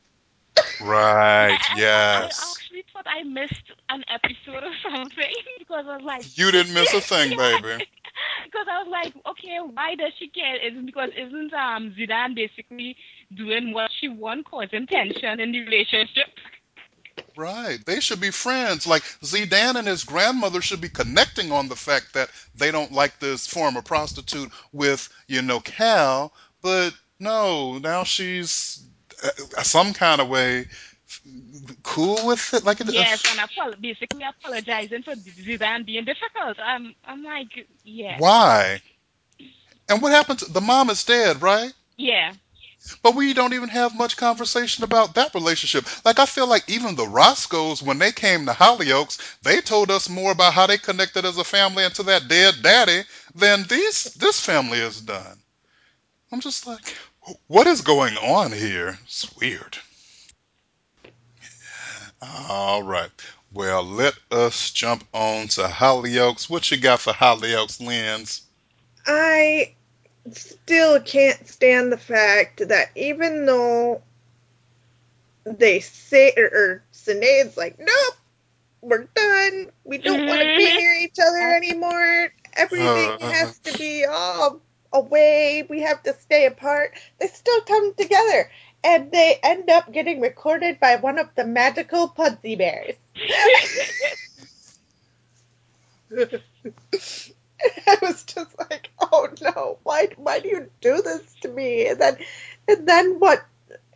I, 1.49 1.55
Right. 1.59 1.59
I 1.59 1.81
I 2.15 2.53
actually 2.53 2.85
thought 2.93 3.07
I 3.07 3.23
missed 3.23 3.71
an 3.89 4.05
episode 4.09 4.63
or 4.65 4.75
something 4.83 5.35
because 5.59 5.85
I 5.89 5.97
was 5.97 6.05
like, 6.05 6.27
You 6.35 6.51
didn't 6.51 6.75
miss 6.75 6.93
a 6.95 7.01
thing, 7.01 7.37
baby. 7.37 7.83
because 8.55 8.69
I 8.71 8.83
was 8.83 8.89
like, 8.91 9.15
okay, 9.27 9.59
why 9.73 9.95
does 9.97 10.13
she 10.19 10.29
care? 10.29 10.57
Is 10.57 10.77
it 10.77 10.87
because 10.87 11.11
isn't 11.17 11.53
um 11.55 11.95
Zeedan 11.99 12.35
basically 12.35 12.97
doing 13.35 13.73
what 13.73 13.91
she 14.01 14.09
wants, 14.09 14.49
causing 14.49 14.87
tension 14.87 15.41
in 15.41 15.53
the 15.53 15.61
relationship? 15.65 16.29
Right. 17.37 17.79
They 17.85 18.01
should 18.01 18.21
be 18.21 18.31
friends. 18.31 18.87
Like 18.87 19.03
Zeedan 19.23 19.77
and 19.77 19.89
his 19.89 20.05
grandmother 20.05 20.61
should 20.61 20.81
be 20.81 20.89
connecting 20.89 21.51
on 21.51 21.69
the 21.69 21.77
fact 21.77 22.15
that 22.15 22.31
they 22.55 22.71
don't 22.71 22.93
like 22.93 23.19
this 23.19 23.47
former 23.47 23.83
prostitute 23.83 24.51
with, 24.73 25.09
you 25.27 25.43
know, 25.43 25.61
Kal. 25.61 26.33
But 26.63 26.95
no, 27.19 27.79
now 27.79 28.05
she's 28.05 28.85
uh, 29.25 29.63
some 29.63 29.93
kind 29.95 30.21
of 30.21 30.29
way 30.29 30.67
cool 31.83 32.27
with 32.27 32.55
it. 32.55 32.65
Like, 32.65 32.81
Yes, 32.83 33.21
and 33.29 33.41
apo- 33.41 33.77
basically 33.81 34.23
apologizing 34.25 35.03
for 35.03 35.15
Zeedan 35.17 35.85
being 35.87 36.05
difficult. 36.05 36.59
I'm 36.61 36.95
I'm 37.05 37.23
like, 37.23 37.67
yeah, 37.85 38.21
why? 38.21 38.81
And 39.89 40.01
what 40.03 40.13
happened 40.13 40.39
to 40.41 40.47
the 40.53 40.61
mom 40.61 40.91
is 40.91 41.05
dead, 41.05 41.43
right? 41.43 41.73
yeah, 41.97 42.35
But 43.03 43.15
we 43.15 43.33
don't 43.35 43.53
even 43.55 43.69
have 43.71 43.95
much 43.95 44.17
conversation 44.17 44.85
about 44.85 45.15
that 45.15 45.35
relationship. 45.35 45.87
Like 46.05 46.19
I 46.19 46.27
feel 46.27 46.47
like 46.47 46.69
even 46.69 46.95
the 46.97 47.07
Roscoes, 47.07 47.83
when 47.83 47.99
they 47.99 48.13
came 48.13 48.47
to 48.47 48.53
Hollyoaks, 48.53 49.19
they 49.43 49.61
told 49.61 49.91
us 49.91 50.09
more 50.09 50.33
about 50.33 50.55
how 50.55 50.67
they 50.67 50.79
connected 50.79 51.25
as 51.25 51.39
a 51.39 51.45
family 51.45 51.85
and 51.85 51.95
to 51.95 52.03
that 52.05 52.29
dead 52.29 52.57
daddy 52.63 53.05
than 53.35 53.65
these 53.65 54.15
this 54.15 54.41
family 54.41 54.79
has 54.81 55.01
done. 55.01 55.39
I'm 56.33 56.41
just 56.41 56.67
like, 56.67 56.95
what 57.47 57.67
is 57.67 57.81
going 57.83 58.17
on 58.17 58.53
here? 58.53 58.99
It's 59.05 59.35
weird. 59.37 59.79
All 62.49 62.83
right. 62.83 63.11
Well, 63.53 63.83
let 63.85 64.15
us 64.31 64.71
jump 64.71 65.05
on 65.13 65.49
to 65.49 65.63
Hollyoaks. 65.63 66.49
What 66.51 66.71
you 66.71 66.79
got 66.79 67.01
for 67.01 67.13
Hollyoaks, 67.13 67.81
Lens? 67.85 68.43
I 69.07 69.75
still 70.33 71.01
can't 71.01 71.47
stand 71.49 71.93
the 71.93 71.99
fact 71.99 72.69
that 72.69 72.91
even 72.97 73.47
though 73.47 74.03
they 75.45 75.81
say 75.81 76.33
or, 76.37 76.45
or 76.47 76.83
Sinead's 76.93 77.57
like, 77.57 77.79
nope, 77.79 78.15
we're 78.83 79.09
done. 79.15 79.71
We 79.85 79.99
don't 79.99 80.27
want 80.27 80.43
to 80.43 80.49
be 80.49 80.71
Mhm. 80.71 80.77
near 80.77 80.95
each 80.95 81.19
other 81.21 81.53
anymore. 81.57 82.33
Everything 82.55 83.11
Uh, 83.21 83.29
has 83.29 83.59
to 83.61 83.73
be 83.73 84.05
all 84.05 84.61
away. 84.93 85.67
We 85.69 85.81
have 85.83 86.03
to 86.05 86.15
stay 86.15 86.47
apart. 86.47 86.95
They 87.19 87.27
still 87.29 87.61
come 87.63 87.95
together. 87.95 88.51
And 88.85 89.11
they 89.11 89.39
end 89.43 89.71
up 89.71 89.93
getting 89.93 90.21
recorded 90.21 90.79
by 90.79 90.97
one 90.97 91.19
of 91.19 91.29
the 91.35 91.45
magical 91.45 92.09
Pudsey 92.09 92.57
Bears. 92.57 92.97
I 97.87 97.97
was 98.03 98.25
just 98.25 98.55
like, 98.71 98.91
oh 99.01 99.29
no, 99.41 99.79
why 99.83 100.09
why 100.17 100.41
do 100.41 100.49
you 100.49 100.71
do 100.81 101.01
this 101.03 101.23
to 101.41 101.49
me? 101.49 101.89
And 101.89 102.01
then 102.01 102.17
and 102.69 102.89
then 102.89 103.19
what 103.19 103.45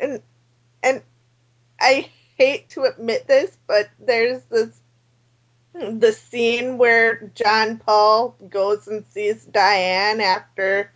and 0.00 0.23
and 0.83 1.02
I 1.80 2.09
hate 2.37 2.71
to 2.71 2.85
admit 2.85 3.26
this, 3.26 3.57
but 3.66 3.88
there's 3.99 4.42
this 4.45 4.71
the 5.75 6.12
scene 6.12 6.78
where 6.78 7.30
John 7.35 7.78
Paul 7.78 8.37
goes 8.49 8.88
and 8.88 9.04
sees 9.11 9.45
Diane 9.45 10.21
after 10.21 10.92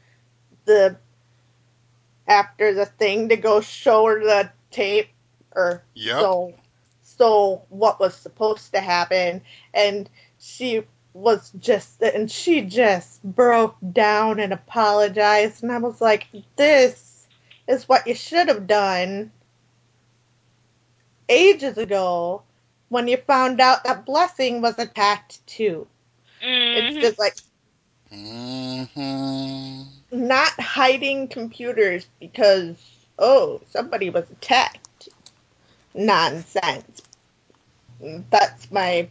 the 0.65 0.97
after 2.26 2.75
the 2.75 2.87
thing 2.87 3.29
to 3.29 3.37
go 3.37 3.61
show 3.61 4.07
her 4.07 4.21
the 4.21 4.50
tape 4.71 5.09
or 5.55 5.83
Yep. 5.95 6.21
so 6.21 6.55
so 7.02 7.62
what 7.69 8.00
was 8.00 8.14
supposed 8.14 8.73
to 8.73 8.81
happen 8.81 9.43
and 9.75 10.09
she 10.38 10.83
was 11.14 11.52
just 11.59 12.00
and 12.02 12.31
she 12.31 12.62
just 12.62 13.23
broke 13.23 13.76
down 13.93 14.41
and 14.41 14.52
apologized 14.52 15.62
and 15.62 15.71
I 15.73 15.79
was 15.79 16.00
like 16.00 16.26
this 16.57 17.26
is 17.69 17.88
what 17.88 18.07
you 18.07 18.14
should 18.14 18.49
have 18.49 18.67
done 18.67 19.31
ages 21.29 21.76
ago 21.79 22.43
when 22.88 23.09
you 23.09 23.17
found 23.17 23.61
out 23.61 23.85
that 23.85 24.07
blessing 24.07 24.62
was 24.62 24.79
attacked 24.79 25.47
too 25.47 25.87
it's 26.41 26.97
Mhm. 26.97 27.00
just 27.00 27.19
like 27.19 27.37
hmm 28.11 30.01
not 30.12 30.52
hiding 30.61 31.26
computers 31.28 32.07
because 32.21 32.76
oh 33.19 33.61
somebody 33.71 34.11
was 34.11 34.25
attacked. 34.31 35.09
Nonsense. 35.95 37.02
That's 38.31 38.71
my 38.71 39.09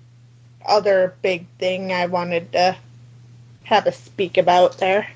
other 0.66 1.16
big 1.24 1.46
thing 1.58 1.92
i 1.92 2.06
wanted 2.06 2.52
to 2.52 2.76
have 3.64 3.88
a 3.88 3.92
speak 3.92 4.38
about 4.38 4.78
there. 4.78 5.08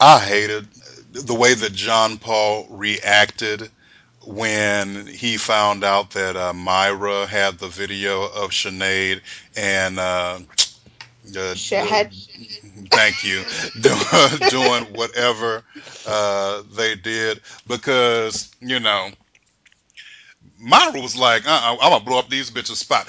I 0.00 0.18
hated 0.18 0.68
the 1.12 1.34
way 1.34 1.54
that 1.54 1.72
John 1.72 2.18
Paul 2.18 2.66
reacted 2.70 3.70
when 4.26 5.06
he 5.06 5.36
found 5.36 5.82
out 5.82 6.10
that 6.10 6.36
uh, 6.36 6.52
Myra 6.52 7.26
had 7.26 7.58
the 7.58 7.68
video 7.68 8.24
of 8.24 8.50
Sinead 8.50 9.22
and 9.56 9.98
uh, 9.98 10.40
uh, 11.36 11.54
shithead 11.54 12.12
thank 12.90 13.24
you 13.24 13.42
doing 14.50 14.84
whatever 14.94 15.62
uh, 16.06 16.62
they 16.76 16.94
did 16.96 17.40
because 17.66 18.50
you 18.60 18.80
know 18.80 19.10
Myra 20.60 21.00
was 21.00 21.16
like, 21.16 21.46
uh-uh, 21.46 21.76
I'm 21.80 21.90
gonna 21.90 22.04
blow 22.04 22.18
up 22.18 22.28
these 22.28 22.50
bitches' 22.50 22.76
spot. 22.76 23.06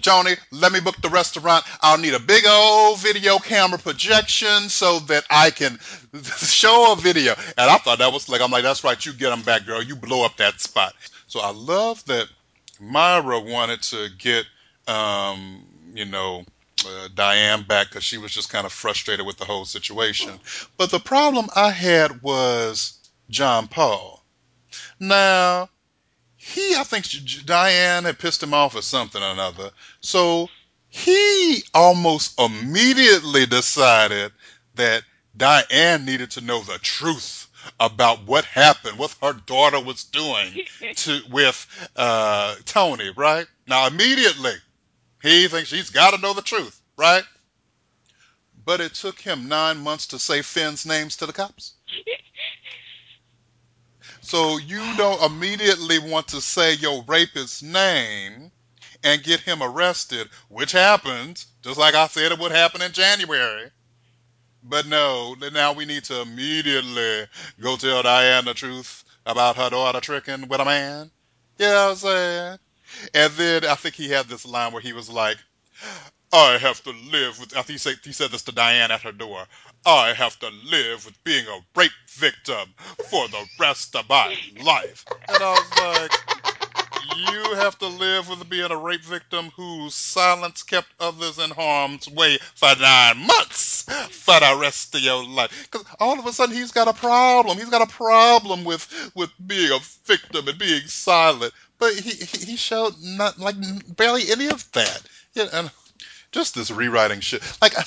Joni, 0.00 0.38
let 0.50 0.72
me 0.72 0.80
book 0.80 1.00
the 1.00 1.08
restaurant. 1.08 1.64
I'll 1.80 1.98
need 1.98 2.12
a 2.12 2.18
big 2.18 2.44
old 2.46 3.00
video 3.00 3.38
camera 3.38 3.78
projection 3.78 4.68
so 4.68 4.98
that 5.00 5.24
I 5.30 5.50
can 5.50 5.78
show 6.22 6.92
a 6.92 6.96
video. 6.96 7.32
And 7.56 7.70
I 7.70 7.78
thought 7.78 7.98
that 7.98 8.12
was 8.12 8.28
like, 8.28 8.42
I'm 8.42 8.50
like, 8.50 8.62
that's 8.62 8.84
right, 8.84 9.04
you 9.04 9.12
get 9.14 9.30
them 9.30 9.42
back, 9.42 9.64
girl. 9.64 9.82
You 9.82 9.96
blow 9.96 10.24
up 10.24 10.36
that 10.36 10.60
spot. 10.60 10.92
So 11.28 11.40
I 11.40 11.50
love 11.50 12.04
that 12.06 12.28
Myra 12.78 13.40
wanted 13.40 13.82
to 13.84 14.08
get, 14.18 14.44
um, 14.86 15.64
you 15.94 16.04
know, 16.04 16.44
uh, 16.86 17.08
Diane 17.14 17.62
back 17.62 17.88
because 17.88 18.04
she 18.04 18.18
was 18.18 18.32
just 18.32 18.50
kind 18.50 18.66
of 18.66 18.72
frustrated 18.72 19.26
with 19.26 19.36
the 19.36 19.44
whole 19.44 19.64
situation. 19.64 20.38
But 20.76 20.90
the 20.90 21.00
problem 21.00 21.48
I 21.54 21.70
had 21.70 22.22
was 22.22 22.98
John 23.30 23.68
Paul. 23.68 24.24
Now, 24.98 25.68
he, 26.36 26.74
I 26.74 26.82
think 26.82 27.06
Diane 27.44 28.04
had 28.04 28.18
pissed 28.18 28.42
him 28.42 28.54
off 28.54 28.74
or 28.74 28.82
something 28.82 29.22
or 29.22 29.30
another. 29.30 29.70
So 30.00 30.48
he 30.88 31.62
almost 31.72 32.38
immediately 32.38 33.46
decided 33.46 34.32
that 34.74 35.04
Diane 35.36 36.04
needed 36.04 36.32
to 36.32 36.40
know 36.40 36.60
the 36.60 36.78
truth 36.78 37.48
about 37.78 38.26
what 38.26 38.44
happened, 38.44 38.98
what 38.98 39.14
her 39.22 39.32
daughter 39.32 39.80
was 39.80 40.04
doing 40.04 40.64
to 40.96 41.20
with 41.30 41.90
uh, 41.96 42.56
Tony. 42.64 43.10
Right 43.16 43.46
now, 43.66 43.86
immediately 43.86 44.54
he 45.22 45.48
thinks 45.48 45.68
she's 45.68 45.90
got 45.90 46.14
to 46.14 46.20
know 46.20 46.34
the 46.34 46.42
truth. 46.42 46.80
Right, 46.96 47.24
but 48.64 48.80
it 48.80 48.94
took 48.94 49.18
him 49.20 49.48
nine 49.48 49.78
months 49.78 50.08
to 50.08 50.18
say 50.18 50.42
Finn's 50.42 50.86
names 50.86 51.16
to 51.16 51.26
the 51.26 51.32
cops. 51.32 51.74
So 54.20 54.58
you 54.58 54.82
don't 54.96 55.22
immediately 55.22 55.98
want 55.98 56.28
to 56.28 56.40
say 56.40 56.74
your 56.74 57.02
rapist's 57.06 57.62
name 57.62 58.52
and 59.02 59.22
get 59.22 59.40
him 59.40 59.62
arrested, 59.62 60.28
which 60.48 60.72
happened, 60.72 61.44
just 61.62 61.78
like 61.78 61.94
I 61.94 62.06
said 62.06 62.30
it 62.30 62.38
would 62.38 62.52
happen 62.52 62.82
in 62.82 62.92
January. 62.92 63.70
But 64.62 64.86
no, 64.86 65.34
now 65.52 65.72
we 65.72 65.86
need 65.86 66.04
to 66.04 66.20
immediately 66.20 67.26
go 67.60 67.76
tell 67.76 68.02
Diane 68.04 68.44
the 68.44 68.54
truth 68.54 69.02
about 69.26 69.56
her 69.56 69.70
daughter 69.70 70.00
tricking 70.00 70.46
with 70.46 70.60
a 70.60 70.64
man. 70.64 71.10
You 71.58 71.66
know 71.66 71.84
what 71.86 71.90
I'm 71.90 71.96
saying? 71.96 72.58
And 73.14 73.32
then 73.34 73.64
I 73.64 73.74
think 73.74 73.94
he 73.94 74.08
had 74.08 74.26
this 74.26 74.46
line 74.46 74.72
where 74.72 74.82
he 74.82 74.92
was 74.92 75.08
like, 75.08 75.38
I 76.32 76.56
have 76.58 76.82
to 76.84 76.90
live 77.10 77.38
with, 77.38 77.56
I 77.56 77.62
think 77.62 77.74
he 77.74 77.78
said, 77.78 77.96
he 78.02 78.12
said 78.12 78.30
this 78.30 78.42
to 78.44 78.52
Diane 78.52 78.90
at 78.90 79.02
her 79.02 79.12
door. 79.12 79.44
I 79.84 80.14
have 80.14 80.38
to 80.38 80.48
live 80.64 81.04
with 81.04 81.22
being 81.24 81.46
a 81.46 81.60
rape 81.76 81.90
victim 82.08 82.74
for 83.10 83.28
the 83.28 83.44
rest 83.60 83.94
of 83.96 84.08
my 84.08 84.36
life. 84.62 85.04
And 85.28 85.42
I 85.42 85.50
was 85.50 86.00
like, 86.00 86.41
you 87.16 87.54
have 87.54 87.78
to 87.78 87.86
live 87.86 88.28
with 88.28 88.48
being 88.48 88.70
a 88.70 88.76
rape 88.76 89.04
victim 89.04 89.50
whose 89.56 89.94
silence 89.94 90.62
kept 90.62 90.88
others 91.00 91.38
in 91.38 91.50
harm's 91.50 92.08
way 92.08 92.38
for 92.54 92.70
nine 92.80 93.18
months 93.18 93.82
for 94.10 94.38
the 94.40 94.58
rest 94.60 94.94
of 94.94 95.00
your 95.00 95.24
life. 95.24 95.68
Because 95.70 95.86
all 96.00 96.18
of 96.18 96.26
a 96.26 96.32
sudden 96.32 96.54
he's 96.54 96.72
got 96.72 96.88
a 96.88 96.92
problem. 96.92 97.58
He's 97.58 97.70
got 97.70 97.82
a 97.82 97.92
problem 97.92 98.64
with 98.64 99.12
with 99.14 99.30
being 99.46 99.72
a 99.72 99.78
victim 100.06 100.48
and 100.48 100.58
being 100.58 100.82
silent. 100.86 101.52
But 101.78 101.94
he 101.94 102.10
he, 102.12 102.56
showed 102.56 102.94
not 103.02 103.38
like 103.38 103.56
barely 103.96 104.30
any 104.30 104.48
of 104.48 104.70
that. 104.72 105.02
Yeah, 105.34 105.48
and 105.52 105.70
just 106.32 106.54
this 106.54 106.70
rewriting 106.70 107.20
shit. 107.20 107.42
Like 107.62 107.78
I, 107.78 107.84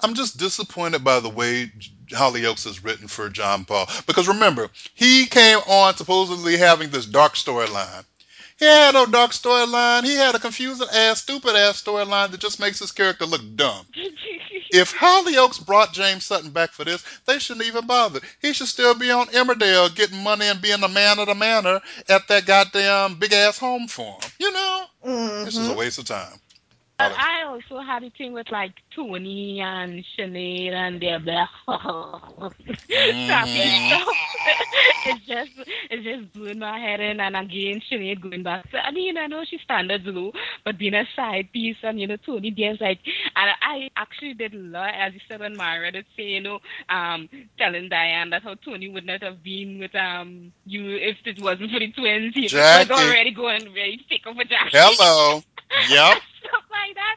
I'm 0.00 0.14
just 0.14 0.38
disappointed 0.38 1.02
by 1.02 1.20
the 1.20 1.28
way 1.28 1.72
Hollyoaks 2.10 2.66
is 2.66 2.84
written 2.84 3.08
for 3.08 3.28
John 3.28 3.64
Paul. 3.64 3.88
Because 4.06 4.28
remember, 4.28 4.68
he 4.94 5.26
came 5.26 5.58
on 5.66 5.96
supposedly 5.96 6.56
having 6.56 6.90
this 6.90 7.06
dark 7.06 7.34
storyline. 7.34 8.04
He 8.58 8.66
had 8.66 8.92
no 8.92 9.06
dark 9.06 9.30
storyline. 9.30 10.04
He 10.04 10.14
had 10.14 10.34
a 10.34 10.38
confusing 10.38 10.86
ass, 10.92 11.22
stupid 11.22 11.56
ass 11.56 11.82
storyline 11.82 12.30
that 12.30 12.40
just 12.40 12.60
makes 12.60 12.78
his 12.78 12.92
character 12.92 13.26
look 13.26 13.42
dumb. 13.56 13.86
If 14.72 14.94
Hollyoaks 14.94 15.66
brought 15.66 15.92
James 15.92 16.24
Sutton 16.24 16.50
back 16.50 16.70
for 16.70 16.84
this, 16.84 17.02
they 17.26 17.40
shouldn't 17.40 17.66
even 17.66 17.88
bother. 17.88 18.20
He 18.40 18.52
should 18.52 18.68
still 18.68 18.94
be 18.94 19.10
on 19.10 19.26
Emmerdale 19.28 19.92
getting 19.92 20.22
money 20.22 20.46
and 20.46 20.62
being 20.62 20.80
the 20.80 20.86
man 20.86 21.18
of 21.18 21.26
the 21.26 21.34
manor 21.34 21.80
at 22.08 22.28
that 22.28 22.46
goddamn 22.46 23.16
big 23.16 23.32
ass 23.32 23.58
home 23.58 23.88
for 23.88 24.12
him. 24.12 24.30
You 24.38 24.52
know? 24.52 24.84
Mm-hmm. 25.04 25.44
This 25.44 25.56
is 25.56 25.68
a 25.68 25.74
waste 25.74 25.98
of 25.98 26.04
time. 26.04 26.38
But 27.00 27.12
I 27.18 27.44
also 27.46 27.80
had 27.84 28.02
a 28.04 28.10
thing 28.10 28.32
with 28.32 28.50
like 28.50 28.74
Tony 28.94 29.60
and 29.60 30.04
Sinead 30.18 30.72
and 30.72 31.00
their 31.00 31.18
crappy 33.26 33.70
Mhm. 33.70 33.86
stuff. 33.86 34.16
it's 35.04 35.26
just 35.26 35.50
it's 35.90 36.04
just 36.04 36.32
blowing 36.34 36.58
my 36.58 36.78
head 36.78 37.00
in 37.00 37.20
and 37.20 37.36
again 37.36 37.80
Sinead 37.90 38.20
going 38.22 38.42
back. 38.42 38.64
So, 38.70 38.78
I 38.78 38.90
mean 38.90 39.16
I 39.16 39.26
know 39.26 39.42
she's 39.48 39.60
standards 39.62 40.04
low, 40.06 40.32
but 40.64 40.78
being 40.78 40.94
a 40.94 41.04
side 41.16 41.48
piece 41.52 41.76
and 41.82 42.00
you 42.00 42.06
know 42.06 42.16
Tony 42.24 42.50
Dan's 42.50 42.80
like 42.80 42.98
and 43.36 43.50
I 43.62 43.88
actually 43.96 44.34
did 44.34 44.54
love 44.54 44.90
as 44.94 45.12
you 45.14 45.20
said 45.28 45.42
on 45.42 45.56
Myra 45.56 45.92
did 45.92 46.06
say, 46.16 46.24
you 46.24 46.40
know, 46.40 46.58
um 46.88 47.28
telling 47.58 47.88
Diane 47.88 48.30
that 48.30 48.42
how 48.42 48.54
Tony 48.64 48.88
would 48.88 49.06
not 49.06 49.22
have 49.22 49.42
been 49.42 49.78
with 49.78 49.94
um 49.94 50.52
you 50.64 50.96
if 50.96 51.16
it 51.24 51.40
wasn't 51.40 51.70
for 51.72 51.80
the 51.80 51.90
twins. 51.92 52.34
He 52.34 52.50
was 52.70 52.88
Jackie. 52.88 52.90
already 52.90 53.32
going 53.32 53.72
very 53.74 54.00
thick 54.08 54.22
of 54.26 54.36
a 54.38 54.44
Jackie. 54.44 54.98
Hello. 54.98 55.42
Yep. 55.76 56.18
stuff 56.40 56.64
like 56.70 56.94
that. 56.94 57.16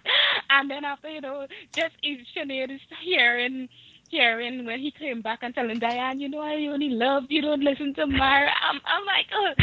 And 0.50 0.70
then 0.70 0.86
after, 0.86 1.10
you 1.10 1.22
know, 1.22 1.48
just 1.76 1.96
Sinead 2.04 2.72
is 2.74 2.82
hearing 3.04 3.68
hearing 4.14 4.66
when 4.66 4.80
he 4.80 4.92
came 4.92 5.22
back 5.22 5.40
and 5.44 5.56
telling 5.56 5.80
Diane, 5.80 6.20
you 6.22 6.30
know, 6.30 6.42
I 6.42 6.68
only 6.68 6.90
love 6.90 7.26
you, 7.30 7.42
don't 7.42 7.64
listen 7.64 7.94
to 7.96 8.08
Myra. 8.08 8.52
I'm, 8.70 8.82
I'm 8.86 9.06
like, 9.06 9.28
oh, 9.34 9.54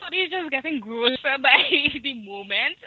Tony's 0.00 0.30
just 0.30 0.50
getting 0.50 0.80
grosser 0.80 1.38
by 1.42 1.58
the 2.02 2.14
moment. 2.26 2.78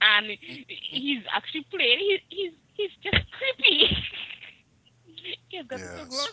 And 0.00 0.26
he's 0.68 1.22
actually 1.34 1.66
playing, 1.70 1.98
he, 2.00 2.18
he's, 2.30 2.52
he's 2.74 2.90
just 3.02 3.24
creepy. 3.38 3.96
Kids 5.50 5.68
got 5.68 5.82
to 5.82 5.88
grow. 5.88 6.06
Yes. 6.10 6.28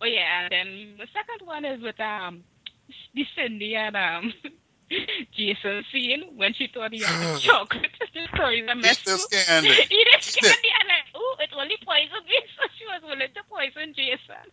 Oh 0.00 0.06
yeah, 0.06 0.42
and 0.42 0.52
then 0.52 0.96
the 0.98 1.08
second 1.12 1.46
one 1.46 1.64
is 1.64 1.82
with 1.82 1.98
um 2.00 2.44
the 3.14 3.24
Cindy 3.36 3.74
and 3.76 3.96
um 3.96 4.32
Jason 5.36 5.84
scene 5.92 6.22
when 6.36 6.54
she 6.54 6.68
thought 6.72 6.92
he 6.92 7.02
had 7.02 7.18
the 7.20 7.28
chocolate. 7.34 7.90
the 8.14 8.26
story 8.34 8.60
is 8.60 8.68
a 8.70 8.74
mess. 8.76 8.98
Eat 8.98 9.04
this 9.04 9.26
candy. 9.26 9.68
Eat 9.90 10.08
this 10.12 10.28
Eat 10.28 10.44
it. 10.44 10.58
candy 10.58 10.70
and 10.80 10.88
like, 10.88 11.08
oh, 11.14 11.36
it 11.40 11.50
only 11.56 11.76
poisoned 11.84 12.26
me, 12.26 12.38
so 12.56 12.68
she 12.78 12.84
was 12.86 13.02
willing 13.02 13.32
to 13.34 13.42
poison 13.48 13.94
Jason. 13.94 14.46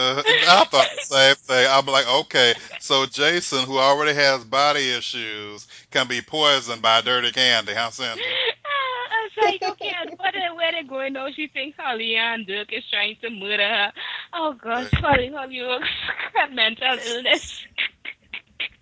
Uh, 0.00 0.22
I 0.26 0.64
thought 0.64 0.88
the 0.96 1.02
same 1.02 1.34
thing. 1.36 1.66
I'm 1.68 1.86
like, 1.86 2.08
okay, 2.08 2.54
so 2.80 3.04
Jason, 3.06 3.64
who 3.64 3.78
already 3.78 4.14
has 4.14 4.44
body 4.44 4.90
issues, 4.90 5.68
can 5.90 6.08
be 6.08 6.22
poisoned 6.22 6.80
by 6.80 7.02
dirty 7.02 7.32
candy, 7.32 7.74
huh, 7.74 7.90
Cindy? 7.90 8.22
I 8.22 9.28
was 9.36 9.44
like, 9.44 9.62
okay, 9.72 9.92
and 10.00 10.18
what 10.18 10.34
are, 10.34 10.54
where 10.56 10.72
they 10.72 10.82
going 10.82 11.12
now? 11.12 11.30
She 11.30 11.48
thinks 11.48 11.76
Holly 11.78 12.16
and 12.16 12.46
Dirk 12.46 12.72
is 12.72 12.84
trying 12.90 13.16
to 13.22 13.30
murder 13.30 13.68
her. 13.68 13.92
Oh 14.32 14.54
gosh, 14.54 14.90
Holly, 14.94 15.30
Holly 15.30 15.60
looks 15.60 15.88
got 16.34 16.52
mental 16.52 16.96
illness. 16.98 17.64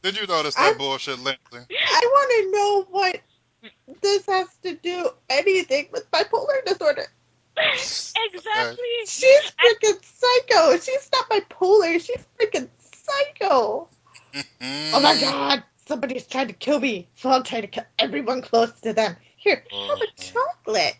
Did 0.02 0.18
you 0.20 0.26
notice 0.26 0.54
that 0.54 0.62
I'm- 0.62 0.78
bullshit, 0.78 1.18
Lindsay? 1.18 1.38
I 1.52 2.00
want 2.04 2.30
to 2.30 2.52
know 2.52 2.86
what 2.90 3.20
this 4.02 4.24
has 4.26 4.46
to 4.62 4.74
do 4.76 5.08
anything 5.28 5.88
with 5.92 6.08
bipolar 6.12 6.64
disorder. 6.64 7.06
exactly. 8.32 8.94
She's 9.04 9.52
freaking 9.62 10.02
psycho. 10.02 10.76
She's 10.78 11.10
not 11.12 11.28
bipolar. 11.30 12.00
She's 12.00 12.26
freaking 12.38 12.68
psycho. 12.78 13.88
Oh 14.92 15.00
my 15.00 15.16
god. 15.16 15.64
Somebody's 15.86 16.26
trying 16.26 16.48
to 16.48 16.52
kill 16.54 16.80
me, 16.80 17.08
so 17.14 17.30
I'll 17.30 17.42
try 17.42 17.60
to 17.60 17.66
kill 17.66 17.84
everyone 17.98 18.42
close 18.42 18.72
to 18.80 18.92
them. 18.92 19.16
Here, 19.36 19.64
have 19.86 19.98
a 20.00 20.06
chocolate. 20.20 20.96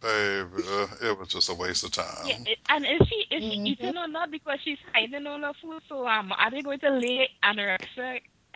Baby, 0.00 0.62
uh, 0.66 0.86
it 1.02 1.18
was 1.18 1.28
just 1.28 1.48
a 1.50 1.54
waste 1.54 1.84
of 1.84 1.92
time. 1.92 2.04
Yeah, 2.22 2.36
and 2.68 2.84
is 2.86 3.08
she 3.08 3.34
is 3.34 3.44
she 3.46 3.58
Mhm. 3.58 3.64
eating 3.64 3.96
or 3.96 4.08
not 4.08 4.30
because 4.30 4.58
she's 4.64 4.78
hiding 4.92 5.26
all 5.26 5.40
her 5.40 5.52
food? 5.60 5.82
So 5.88 6.06
um, 6.06 6.32
are 6.32 6.50
they 6.50 6.62
going 6.62 6.80
to 6.80 6.90
lay 6.90 7.28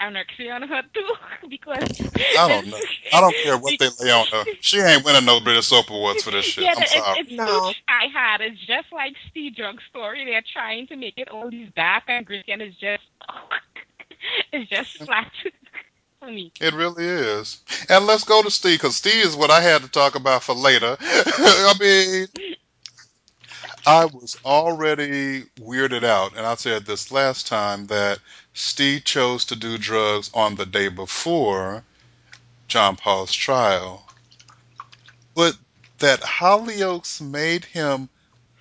anorexia 0.01 0.51
anorexia 0.51 0.55
on 0.55 0.69
her 0.69 0.83
too? 0.95 1.15
because 1.49 2.01
I 2.39 2.49
don't 2.49 2.69
know. 2.69 2.79
I 3.13 3.21
don't 3.21 3.35
care 3.43 3.59
what 3.59 3.79
they 3.79 3.89
lay 4.01 4.11
on 4.11 4.27
her. 4.27 4.45
She 4.61 4.79
ain't 4.81 5.05
winning 5.05 5.25
no 5.25 5.41
British 5.41 5.67
soap 5.67 5.91
awards 5.91 6.23
for 6.23 6.31
this 6.31 6.47
shit. 6.47 6.65
Yeah, 6.65 6.75
I'm 6.77 6.83
it's, 6.83 6.93
sorry. 6.93 7.19
it's 7.21 7.31
No. 7.31 7.47
too 7.47 7.79
try 7.87 8.09
hard. 8.13 8.41
It's 8.41 8.61
just 8.67 8.93
like 8.93 9.15
Steve 9.31 9.57
Drunk 9.57 9.81
story. 9.91 10.25
They're 10.25 10.43
trying 10.53 10.87
to 10.89 10.97
make 10.97 11.15
it 11.19 11.29
all 11.29 11.51
these 11.51 11.71
dark 11.77 12.05
and 12.09 12.25
gritty, 12.27 12.53
and 12.53 12.63
it's 12.63 12.77
just 12.77 13.03
it's 14.53 14.69
just 14.71 14.99
flat 15.05 15.31
for 16.21 16.27
me. 16.29 16.53
It 16.61 16.75
really 16.75 17.05
is. 17.05 17.61
And 17.89 18.07
let's 18.07 18.25
go 18.25 18.43
to 18.43 18.51
Steve, 18.51 18.79
because 18.81 18.97
Steve 18.97 19.25
is 19.25 19.37
what 19.37 19.51
I 19.51 19.61
had 19.61 19.83
to 19.83 19.89
talk 19.89 20.15
about 20.15 20.43
for 20.43 20.55
later. 20.55 20.97
I 21.01 21.75
mean, 21.81 22.27
I 23.87 24.05
was 24.05 24.37
already 24.45 25.45
weirded 25.59 26.05
out, 26.05 26.37
and 26.37 26.47
I 26.47 26.55
said 26.57 26.85
this 26.85 27.11
last 27.11 27.47
time 27.47 27.87
that 27.87 28.19
Steve 28.53 29.05
chose 29.05 29.47
to 29.47 29.57
do 29.57 29.79
drugs 29.79 30.31
on 30.35 30.57
the 30.57 30.67
day 30.67 30.89
before 30.89 31.83
John 32.69 32.97
Paul's 32.97 33.33
trial. 33.33 34.07
But 35.35 35.57
that 35.99 36.21
Hollyoaks 36.21 37.23
made 37.23 37.65
him 37.65 38.11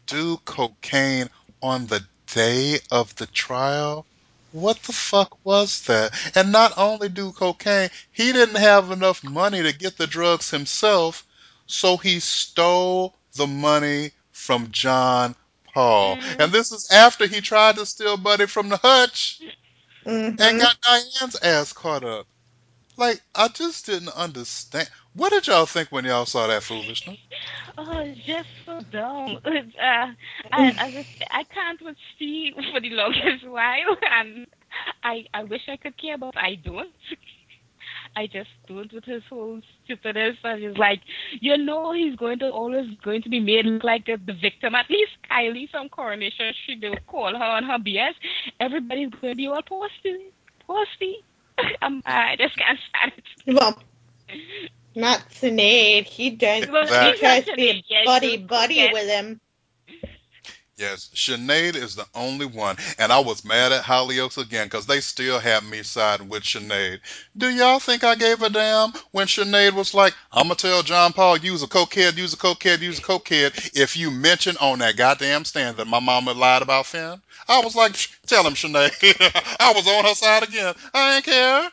do 0.08 0.38
cocaine 0.45 1.29
on 1.62 1.88
the 1.88 2.05
day 2.34 2.79
of 2.89 3.13
the 3.17 3.27
trial? 3.27 4.05
What 4.53 4.82
the 4.84 4.93
fuck 4.93 5.38
was 5.43 5.82
that? 5.82 6.13
And 6.34 6.51
not 6.51 6.77
only 6.77 7.10
do 7.10 7.34
cocaine, 7.34 7.89
he 8.12 8.32
didn't 8.32 8.55
have 8.55 8.89
enough 8.89 9.23
money 9.23 9.62
to 9.63 9.73
get 9.73 9.97
the 9.97 10.08
drugs 10.08 10.49
himself, 10.49 11.25
so 11.67 11.97
he 11.97 12.19
stole 12.21 13.15
the 13.34 13.47
money 13.47 14.12
from 14.39 14.71
John 14.71 15.36
Paul. 15.73 16.19
Mhm. 16.19 16.39
And 16.39 16.52
this 16.52 16.71
is 16.71 16.89
after 16.91 17.28
he 17.28 17.41
tried 17.41 17.75
to 17.78 17.86
steal 17.86 18.17
Buddy 18.17 18.47
from 18.47 18.69
the 18.69 18.78
hutch 18.78 19.41
Mhm. 20.06 20.39
and 20.39 20.58
got 20.60 20.82
Diane's 20.82 21.36
ass 21.41 21.73
caught 21.73 22.04
up. 22.04 22.28
Like, 22.97 23.21
I 23.36 23.47
just 23.49 23.86
didn't 23.86 24.10
understand. 24.10 24.89
What 25.13 25.30
did 25.32 25.47
y'all 25.47 25.65
think 25.65 25.91
when 25.91 26.06
y'all 26.06 26.25
saw 26.25 26.47
that 26.47 26.63
foolishness? 26.63 27.17
Oh, 27.78 27.99
it's 28.06 28.19
just 28.25 28.49
so 28.65 28.82
dumb. 28.91 29.39
It's, 29.45 29.75
uh, 29.82 30.08
I, 30.52 30.73
I 30.78 30.91
just 30.91 31.10
I 31.32 31.43
can't 31.43 31.82
with 31.82 31.97
Steve 32.15 32.54
for 32.73 32.82
the 32.82 32.91
longest 32.91 33.47
while, 33.47 33.97
and 34.12 34.47
I 35.04 35.25
I 35.34 35.43
wish 35.43 35.62
I 35.69 35.78
could 35.78 35.97
care, 35.99 36.17
but 36.17 36.38
I 36.38 36.56
don't. 36.56 36.89
I 38.15 38.28
just 38.28 38.50
don't 38.67 38.91
with 38.93 39.06
his 39.06 39.24
whole 39.30 39.62
stupidness. 39.84 40.38
And 40.43 40.63
it's 40.63 40.78
like, 40.78 41.02
you 41.39 41.58
know, 41.58 41.93
he's 41.93 42.15
going 42.15 42.39
to 42.39 42.50
always 42.50 42.88
going 43.04 43.22
to 43.24 43.30
be 43.30 43.39
made 43.39 43.65
look 43.65 43.84
like 43.84 44.06
the, 44.06 44.17
the 44.26 44.34
victim. 44.34 44.76
At 44.76 44.89
least 44.89 45.12
Kylie 45.30 45.69
from 45.69 45.89
Coronation 45.89 46.54
Street, 46.63 46.82
they 46.82 46.89
would 46.89 47.06
call 47.08 47.34
her 47.36 47.43
on 47.43 47.63
her 47.63 47.78
BS. 47.78 48.13
Everybody's 48.60 49.10
going 49.10 49.34
to 49.34 49.36
be 49.36 49.48
all 49.48 49.62
posty, 49.62 50.32
posty. 50.67 51.24
I'm, 51.82 52.02
I 52.06 52.36
just 52.38 52.58
can't 52.58 52.80
stand 52.89 53.13
it. 53.17 53.56
Well, 53.56 53.82
not 54.95 55.30
Sinead. 55.30 56.06
He 56.06 56.32
does. 56.32 56.67
Well, 56.67 56.88
He 56.88 57.13
tries 57.13 57.45
to 57.45 57.54
be 57.56 57.84
buddy 58.04 58.38
buddy 58.38 58.88
with 58.91 59.08
him. 59.08 59.39
Yes, 60.80 61.10
Sinead 61.13 61.76
is 61.76 61.96
the 61.96 62.08
only 62.15 62.46
one, 62.46 62.78
and 62.98 63.12
I 63.12 63.20
was 63.20 63.44
mad 63.44 63.74
at 63.74 63.84
Hollyoaks 63.84 64.38
again 64.38 64.68
because 64.68 64.86
they 64.86 65.02
still 65.02 65.38
have 65.38 65.65
me 65.65 65.84
siding 65.84 66.30
with 66.30 66.44
Sinead. 66.44 67.02
Do 67.36 67.50
y'all 67.50 67.82
think 67.82 68.06
I 68.06 68.15
gave 68.15 68.42
a 68.42 68.50
damn 68.50 68.94
when 69.12 69.28
Sinead 69.28 69.74
was 69.74 69.94
like, 69.94 70.13
"I'm 70.32 70.44
gonna 70.44 70.56
tell 70.56 70.82
John 70.82 71.12
Paul 71.12 71.36
use 71.36 71.62
a 71.63 71.68
cokehead, 71.68 72.15
use 72.15 72.32
a 72.32 72.38
cokehead, 72.38 72.80
use 72.80 72.98
a 73.00 73.02
cokehead 73.02 73.72
if 73.76 73.98
you 73.98 74.10
mention 74.10 74.56
on 74.56 74.80
that 74.80 74.96
goddamn 74.96 75.44
stand 75.44 75.76
that 75.76 75.86
my 75.86 76.00
mama 76.00 76.32
lied 76.32 76.62
about 76.62 76.86
Finn"? 76.86 77.22
I 77.50 77.60
was 77.60 77.76
like, 77.76 77.98
"Tell 78.26 78.48
him, 78.48 78.54
Sinead." 78.54 78.94
I 79.60 79.74
was 79.74 79.86
on 79.86 80.06
her 80.06 80.15
side 80.15 80.44
again. 80.44 80.76
I 80.94 81.18
ain't 81.18 81.26
care. 81.26 81.70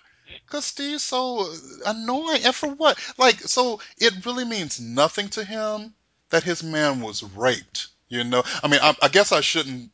Cause 0.48 0.64
Steve's 0.64 1.04
so 1.04 1.54
annoying, 1.86 2.42
and 2.42 2.52
for 2.52 2.70
what? 2.70 2.98
Like, 3.18 3.38
so 3.38 3.80
it 3.98 4.26
really 4.26 4.44
means 4.44 4.80
nothing 4.80 5.28
to 5.28 5.44
him 5.44 5.94
that 6.30 6.42
his 6.42 6.64
man 6.64 7.00
was 7.00 7.22
raped. 7.22 7.86
You 8.08 8.22
know, 8.22 8.44
I 8.62 8.68
mean, 8.68 8.78
I, 8.82 8.94
I 9.02 9.08
guess 9.08 9.32
I 9.32 9.40
shouldn't 9.40 9.90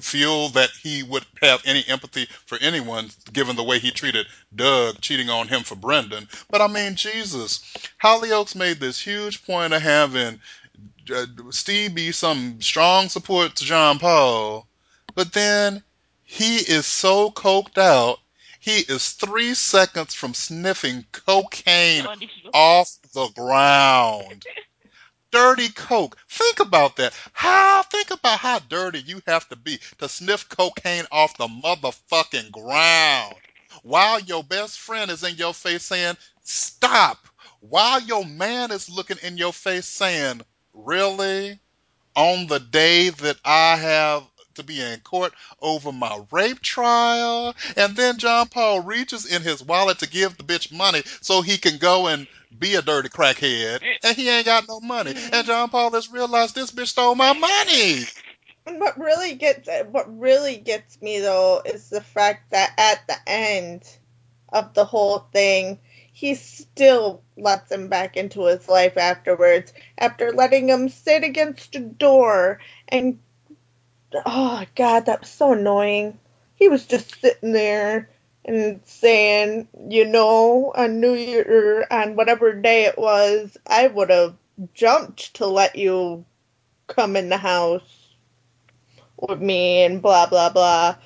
feel 0.00 0.50
that 0.50 0.70
he 0.70 1.02
would 1.02 1.26
have 1.42 1.62
any 1.64 1.84
empathy 1.88 2.28
for 2.46 2.58
anyone, 2.60 3.10
given 3.32 3.56
the 3.56 3.64
way 3.64 3.80
he 3.80 3.90
treated 3.90 4.26
Doug 4.54 5.00
cheating 5.00 5.30
on 5.30 5.48
him 5.48 5.62
for 5.64 5.74
Brendan. 5.74 6.28
But 6.48 6.60
I 6.60 6.68
mean, 6.68 6.94
Jesus, 6.94 7.60
Hollyoaks 8.02 8.54
made 8.54 8.78
this 8.78 9.00
huge 9.00 9.44
point 9.44 9.72
of 9.72 9.82
having 9.82 10.40
uh, 11.12 11.26
Steve 11.50 11.94
be 11.94 12.12
some 12.12 12.60
strong 12.60 13.08
support 13.08 13.56
to 13.56 13.64
John 13.64 13.98
Paul, 13.98 14.68
but 15.16 15.32
then 15.32 15.82
he 16.22 16.56
is 16.58 16.86
so 16.86 17.30
coked 17.32 17.78
out, 17.78 18.20
he 18.60 18.78
is 18.80 19.12
three 19.12 19.54
seconds 19.54 20.14
from 20.14 20.34
sniffing 20.34 21.04
cocaine 21.10 22.06
On 22.06 22.18
the 22.18 22.28
floor. 22.42 22.50
off 22.54 22.90
the 23.12 23.28
ground. 23.34 24.44
Dirty 25.30 25.68
coke. 25.70 26.16
Think 26.28 26.60
about 26.60 26.96
that. 26.96 27.12
How? 27.32 27.82
Think 27.82 28.10
about 28.10 28.38
how 28.38 28.58
dirty 28.60 29.00
you 29.00 29.20
have 29.26 29.48
to 29.48 29.56
be 29.56 29.78
to 29.98 30.08
sniff 30.08 30.48
cocaine 30.48 31.04
off 31.10 31.36
the 31.36 31.48
motherfucking 31.48 32.52
ground. 32.52 33.34
While 33.82 34.20
your 34.20 34.42
best 34.44 34.78
friend 34.78 35.10
is 35.10 35.24
in 35.24 35.36
your 35.36 35.54
face 35.54 35.82
saying, 35.84 36.16
stop. 36.42 37.26
While 37.60 38.00
your 38.02 38.24
man 38.24 38.70
is 38.70 38.88
looking 38.88 39.18
in 39.22 39.36
your 39.36 39.52
face 39.52 39.86
saying, 39.86 40.42
really? 40.72 41.58
On 42.14 42.46
the 42.46 42.60
day 42.60 43.10
that 43.10 43.36
I 43.44 43.76
have 43.76 44.24
to 44.54 44.62
be 44.62 44.80
in 44.80 45.00
court 45.00 45.32
over 45.60 45.92
my 45.92 46.20
rape 46.30 46.60
trial? 46.60 47.54
And 47.76 47.94
then 47.96 48.18
John 48.18 48.48
Paul 48.48 48.80
reaches 48.80 49.26
in 49.26 49.42
his 49.42 49.62
wallet 49.62 49.98
to 50.00 50.08
give 50.08 50.36
the 50.36 50.44
bitch 50.44 50.72
money 50.72 51.02
so 51.20 51.42
he 51.42 51.58
can 51.58 51.78
go 51.78 52.06
and 52.06 52.26
be 52.58 52.74
a 52.74 52.82
dirty 52.82 53.08
crackhead, 53.08 53.82
and 54.02 54.16
he 54.16 54.28
ain't 54.28 54.46
got 54.46 54.68
no 54.68 54.80
money. 54.80 55.12
Mm-hmm. 55.14 55.34
And 55.34 55.46
John 55.46 55.68
Paul 55.68 55.90
has 55.92 56.10
realized 56.10 56.54
this 56.54 56.70
bitch 56.70 56.88
stole 56.88 57.14
my 57.14 57.32
money. 57.32 58.04
What 58.64 58.98
really 58.98 59.34
gets 59.34 59.68
what 59.90 60.18
really 60.18 60.56
gets 60.56 61.00
me 61.00 61.20
though 61.20 61.62
is 61.64 61.88
the 61.88 62.00
fact 62.00 62.50
that 62.50 62.72
at 62.76 63.06
the 63.06 63.16
end 63.30 63.88
of 64.52 64.74
the 64.74 64.84
whole 64.84 65.20
thing, 65.32 65.78
he 66.12 66.34
still 66.34 67.22
lets 67.36 67.70
him 67.70 67.88
back 67.88 68.16
into 68.16 68.46
his 68.46 68.68
life 68.68 68.96
afterwards, 68.96 69.72
after 69.98 70.32
letting 70.32 70.68
him 70.68 70.88
sit 70.88 71.22
against 71.22 71.76
a 71.76 71.80
door 71.80 72.58
and 72.88 73.20
oh 74.24 74.64
god, 74.74 75.06
that 75.06 75.20
was 75.20 75.30
so 75.30 75.52
annoying. 75.52 76.18
He 76.56 76.68
was 76.68 76.86
just 76.86 77.20
sitting 77.20 77.52
there 77.52 78.10
and 78.46 78.80
saying, 78.84 79.68
you 79.88 80.06
know, 80.06 80.72
on 80.74 81.00
New 81.00 81.14
Year 81.14 81.86
on 81.90 82.16
whatever 82.16 82.54
day 82.54 82.84
it 82.84 82.96
was, 82.96 83.56
I 83.66 83.88
would 83.88 84.10
have 84.10 84.34
jumped 84.72 85.34
to 85.34 85.46
let 85.46 85.76
you 85.76 86.24
come 86.86 87.16
in 87.16 87.28
the 87.28 87.36
house 87.36 88.14
with 89.16 89.40
me 89.40 89.82
and 89.82 90.00
blah 90.00 90.26
blah 90.26 90.50
blah. 90.50 90.96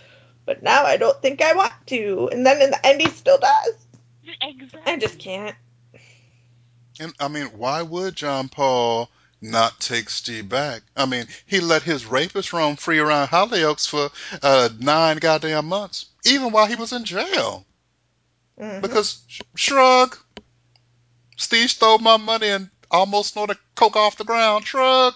But 0.45 0.63
now 0.63 0.85
I 0.85 0.97
don't 0.97 1.21
think 1.23 1.43
I 1.43 1.55
want 1.55 1.73
to. 1.87 2.29
And 2.31 2.45
then 2.45 2.61
in 2.61 2.71
the 2.71 2.87
end, 2.87 3.01
he 3.01 3.09
still 3.09 3.39
does. 3.39 3.75
Exactly. 4.43 4.93
I 4.93 4.97
just 4.97 5.19
can't. 5.19 5.57
And 7.01 7.13
I 7.19 7.29
mean, 7.29 7.47
why 7.47 7.83
would 7.83 8.15
John 8.15 8.49
Paul 8.49 9.11
not 9.41 9.81
take 9.81 10.11
Steve 10.11 10.49
back. 10.49 10.83
I 10.97 11.07
mean, 11.07 11.27
he 11.47 11.61
let 11.61 11.83
his 11.83 12.07
rapist 12.07 12.53
roam 12.53 12.77
free 12.77 12.99
around 12.99 13.29
Hollyoaks 13.29 13.87
for 13.89 14.11
uh, 14.43 14.69
nine 14.79 15.19
goddamn 15.19 15.67
months, 15.67 16.07
even 16.25 16.53
while 16.53 16.67
he 16.67 16.75
was 16.77 16.93
in 16.93 17.05
jail. 17.05 17.65
hmm 18.59 18.81
Because, 18.81 19.23
sh- 19.29 19.41
shrug, 19.57 20.17
Steve 21.37 21.71
stole 21.71 21.99
my 21.99 22.17
money 22.19 22.49
and 22.49 22.71
almost 22.91 23.33
snorted 23.33 23.57
coke 23.75 23.97
off 23.97 24.17
the 24.17 24.25
ground. 24.25 24.67
Shrug. 24.67 25.15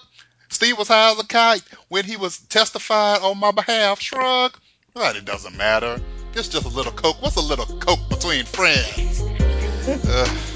Steve 0.49 0.77
was 0.77 0.87
high 0.87 1.11
as 1.11 1.19
a 1.19 1.25
kite 1.25 1.63
when 1.89 2.05
he 2.05 2.17
was 2.17 2.39
testifying 2.39 3.21
on 3.21 3.37
my 3.37 3.51
behalf. 3.51 3.99
Shrug. 3.99 4.57
But 4.93 5.15
it 5.15 5.25
doesn't 5.25 5.55
matter. 5.57 5.99
It's 6.33 6.49
just 6.49 6.65
a 6.65 6.69
little 6.69 6.91
coke. 6.91 7.21
What's 7.21 7.35
a 7.35 7.41
little 7.41 7.65
coke 7.79 8.09
between 8.09 8.45
friends? 8.45 9.21
Uh. 9.87 10.54